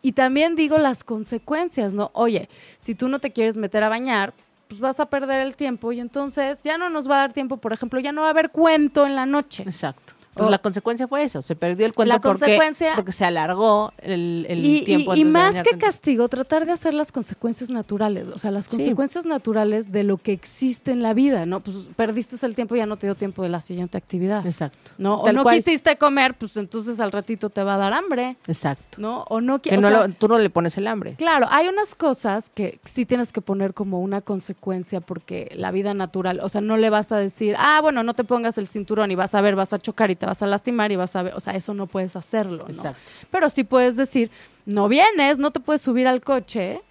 [0.05, 2.11] y también digo las consecuencias, ¿no?
[2.13, 2.47] Oye,
[2.77, 4.35] si tú no te quieres meter a bañar,
[4.67, 7.57] pues vas a perder el tiempo y entonces ya no nos va a dar tiempo,
[7.57, 9.63] por ejemplo, ya no va a haber cuento en la noche.
[9.65, 10.13] Exacto.
[10.35, 13.93] Pues la consecuencia fue eso, se perdió el cuento la porque, consecuencia, porque se alargó
[13.97, 14.45] el,
[14.85, 15.15] tiempo.
[15.15, 19.25] Y, y más que castigo, tratar de hacer las consecuencias naturales, o sea, las consecuencias
[19.25, 21.61] naturales de lo que existe en la vida, ¿no?
[21.61, 24.45] Pues perdiste el tiempo, ya no te dio tiempo de la siguiente actividad.
[24.45, 24.91] Exacto.
[24.97, 25.21] ¿No?
[25.21, 28.37] o no quisiste comer, pues entonces al ratito te va a dar hambre.
[28.47, 28.99] Exacto.
[28.99, 29.23] ¿No?
[29.29, 31.15] O no que no tú no le pones el hambre.
[31.15, 35.93] Claro, hay unas cosas que sí tienes que poner como una consecuencia porque la vida
[35.93, 39.11] natural, o sea, no le vas a decir, ah, bueno, no te pongas el cinturón
[39.11, 41.23] y vas a ver, vas a chocar y te vas a lastimar y vas a
[41.23, 42.95] ver, o sea, eso no puedes hacerlo, ¿no?
[43.31, 44.31] Pero sí puedes decir,
[44.65, 46.81] no vienes, no te puedes subir al coche,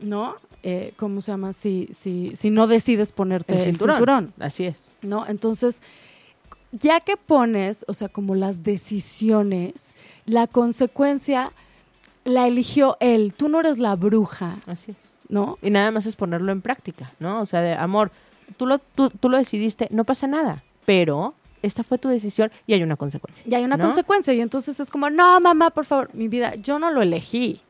[0.00, 0.36] ¿no?
[0.62, 1.52] Eh, ¿Cómo se llama?
[1.52, 4.32] Si, si, si no decides ponerte el cinturón.
[4.38, 4.92] Así es.
[5.02, 5.26] ¿No?
[5.26, 5.82] Entonces,
[6.70, 11.52] ya que pones, o sea, como las decisiones, la consecuencia
[12.24, 13.34] la eligió él.
[13.36, 14.58] Tú no eres la bruja.
[14.66, 14.96] Así es.
[15.28, 15.58] ¿No?
[15.62, 17.40] Y nada más es ponerlo en práctica, ¿no?
[17.40, 18.12] O sea, de amor,
[18.56, 22.74] tú lo, tú, tú lo decidiste, no pasa nada, pero esta fue tu decisión y
[22.74, 23.44] hay una consecuencia.
[23.48, 24.32] Y hay una consecuencia.
[24.34, 27.60] Y entonces es como, no, mamá, por favor, mi vida, yo no lo elegí.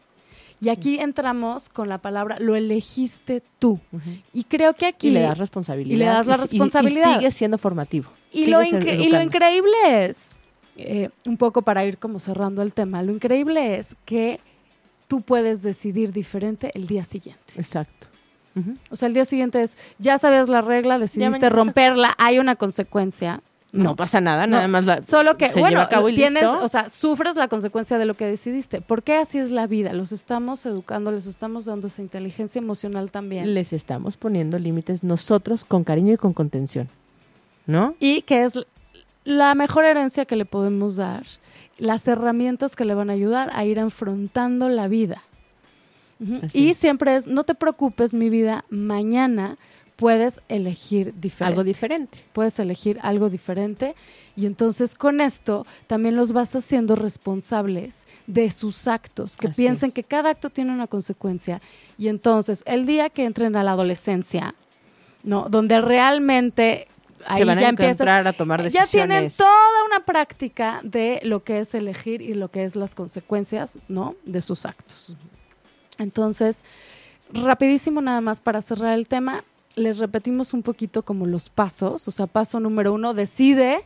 [0.61, 3.81] Y aquí entramos con la palabra, lo elegiste tú.
[4.33, 5.09] Y creo que aquí...
[5.09, 5.95] Y le das responsabilidad.
[5.95, 7.11] Y le das la responsabilidad.
[7.11, 8.11] Y, sigue siendo formativo.
[8.33, 10.37] Y, lo, y lo, increíble es,
[10.77, 14.39] eh, un poco para ir como cerrando el tema, lo increíble es que
[15.09, 17.53] tú puedes decidir diferente el día siguiente.
[17.57, 18.07] Exacto.
[18.91, 23.43] O sea, el día siguiente es, ya sabes la regla, decidiste romperla, hay una consecuencia.
[23.73, 27.97] No, pasa nada, nada más la, Solo que, bueno, tienes, o sea, sufres la consecuencia
[27.97, 28.83] de lo que decidiste.
[28.83, 29.95] ¿Por qué así es la vida?
[29.95, 33.55] Los estamos educando, les estamos dando esa inteligencia emocional también.
[33.55, 36.91] Les estamos poniendo límites nosotros con cariño y con contención,
[37.67, 37.95] ¿no?
[37.99, 38.59] Y que es
[39.25, 41.25] la mejor herencia que le podemos dar,
[41.79, 45.23] las herramientas que le van a ayudar a ir enfrentando la vida.
[46.53, 49.59] Y siempre es, no te preocupes, mi vida, mañana
[49.97, 51.45] puedes elegir diferente.
[51.53, 52.19] Algo diferente.
[52.33, 53.95] Puedes elegir algo diferente
[54.37, 60.05] y entonces con esto también los vas haciendo responsables de sus actos, que piensen que
[60.05, 61.61] cada acto tiene una consecuencia.
[61.99, 64.55] Y entonces el día que entren a la adolescencia,
[65.23, 65.49] ¿no?
[65.49, 66.89] Donde realmente
[67.27, 68.91] ahí se van a ya a tomar decisiones.
[68.91, 72.95] Ya tienen toda una práctica de lo que es elegir y lo que es las
[72.95, 74.17] consecuencias, ¿no?
[74.25, 75.17] De sus actos.
[75.99, 76.65] Entonces,
[77.33, 79.45] rapidísimo nada más para cerrar el tema,
[79.77, 82.07] les repetimos un poquito como los pasos.
[82.09, 83.85] O sea, paso número uno, decide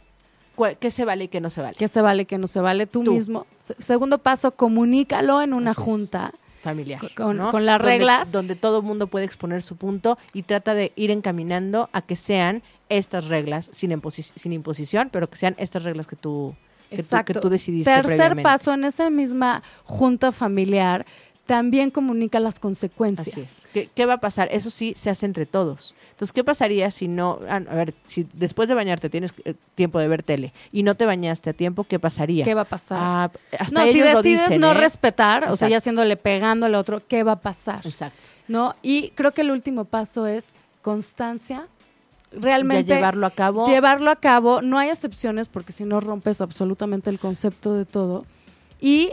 [0.55, 1.77] cuál- qué se vale y qué no se vale.
[1.79, 3.13] qué se vale, qué no se vale, tú, Tú.
[3.13, 3.47] mismo.
[3.59, 6.33] Se- segundo paso, comunícalo en una junta.
[6.63, 7.01] familiar.
[7.15, 7.53] Con- ¿no?
[7.53, 8.33] con las Donde- reglas.
[8.33, 12.17] Donde, todo el mundo puede exponer su punto y trata de ir encaminando a que
[12.17, 16.57] sean estas reglas, sin, imposi- sin imposición, pero que sean estas reglas que tú,
[16.91, 18.43] que tú, que tú decidiste Tercer previamente.
[18.43, 21.07] paso, en esa misma junta familiar,
[21.47, 23.37] también comunica las Así consecuencias.
[23.37, 23.67] es.
[23.73, 24.49] ¿Qué, qué va a pasar?
[24.51, 25.95] Eso sí se hace entre todos.
[26.11, 29.99] Entonces, ¿qué pasaría si no, ah, a ver, si después de bañarte tienes eh, tiempo
[29.99, 32.45] de ver tele y no te bañaste a tiempo, qué pasaría?
[32.45, 32.99] ¿Qué va a pasar?
[33.01, 34.75] Ah, hasta no, si lo decides dicen, no ¿eh?
[34.75, 37.87] respetar, o sea, ya haciéndole pegando al otro, ¿qué va a pasar?
[37.87, 38.19] Exacto.
[38.49, 38.75] ¿No?
[38.83, 41.69] Y creo que el último paso es constancia.
[42.33, 43.67] Realmente ya llevarlo a cabo.
[43.67, 48.25] llevarlo a cabo, no hay excepciones porque si no rompes absolutamente el concepto de todo.
[48.81, 49.11] Y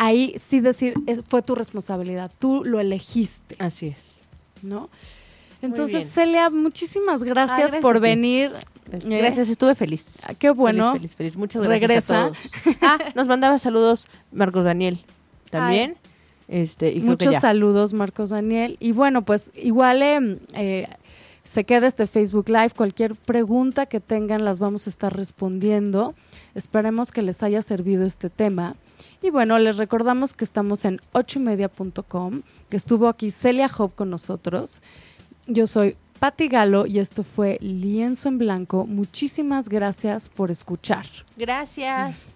[0.00, 4.20] ahí sí decir, es- fue tu responsabilidad, tú lo elegiste, Así es.
[4.62, 4.88] ¿no?
[5.62, 6.10] Entonces.
[6.10, 8.50] Celia, muchísimas gracias, Ah, gracias por venir.
[9.04, 10.18] Gracias, estuve feliz.
[10.26, 10.92] Ah, Qué bueno.
[10.94, 11.36] Feliz, feliz, feliz.
[11.36, 12.24] Muchas gracias Regresa.
[12.24, 12.38] a todos.
[12.80, 14.98] Ah, nos mandaba saludos Marcos Daniel
[15.50, 15.96] también.
[16.48, 17.40] Este, y creo que Muchos ya.
[17.40, 18.76] saludos, Marcos Daniel.
[18.80, 20.88] Y bueno, pues igual eh, eh,
[21.44, 22.70] se queda este Facebook Live.
[22.74, 26.14] Cualquier pregunta que tengan las vamos a estar respondiendo.
[26.54, 28.74] Esperemos que les haya servido este tema.
[29.22, 34.80] Y bueno, les recordamos que estamos en ochoymedia.com, que estuvo aquí Celia Job con nosotros.
[35.46, 38.86] Yo soy Patti Galo y esto fue Lienzo en Blanco.
[38.86, 41.06] Muchísimas gracias por escuchar.
[41.36, 42.32] Gracias.